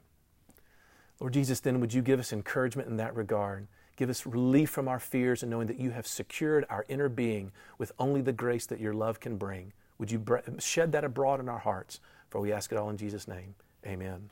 Lord 1.19 1.34
Jesus, 1.34 1.60
then 1.60 1.79
would 1.79 1.93
you 1.93 2.01
give 2.01 2.19
us 2.19 2.32
encouragement 2.32 2.88
in 2.88 2.97
that 2.97 3.15
regard? 3.15 3.67
Give 3.97 4.10
us 4.10 4.25
relief 4.25 4.69
from 4.69 4.88
our 4.88 4.99
fears 4.99 5.43
and 5.43 5.49
knowing 5.49 5.67
that 5.67 5.79
you 5.79 5.91
have 5.91 6.08
secured 6.08 6.65
our 6.69 6.86
inner 6.88 7.10
being 7.10 7.51
with 7.77 7.91
only 7.99 8.21
the 8.21 8.32
grace 8.32 8.65
that 8.67 8.79
your 8.79 8.93
love 8.93 9.19
can 9.19 9.36
bring. 9.36 9.73
Would 9.97 10.12
you 10.12 10.23
shed 10.60 10.93
that 10.93 11.03
abroad 11.03 11.41
in 11.41 11.49
our 11.49 11.60
hearts? 11.60 11.99
For 12.29 12.39
we 12.39 12.53
ask 12.53 12.71
it 12.71 12.77
all 12.77 12.89
in 12.89 12.95
Jesus' 12.95 13.27
name. 13.27 13.55
Amen. 13.86 14.29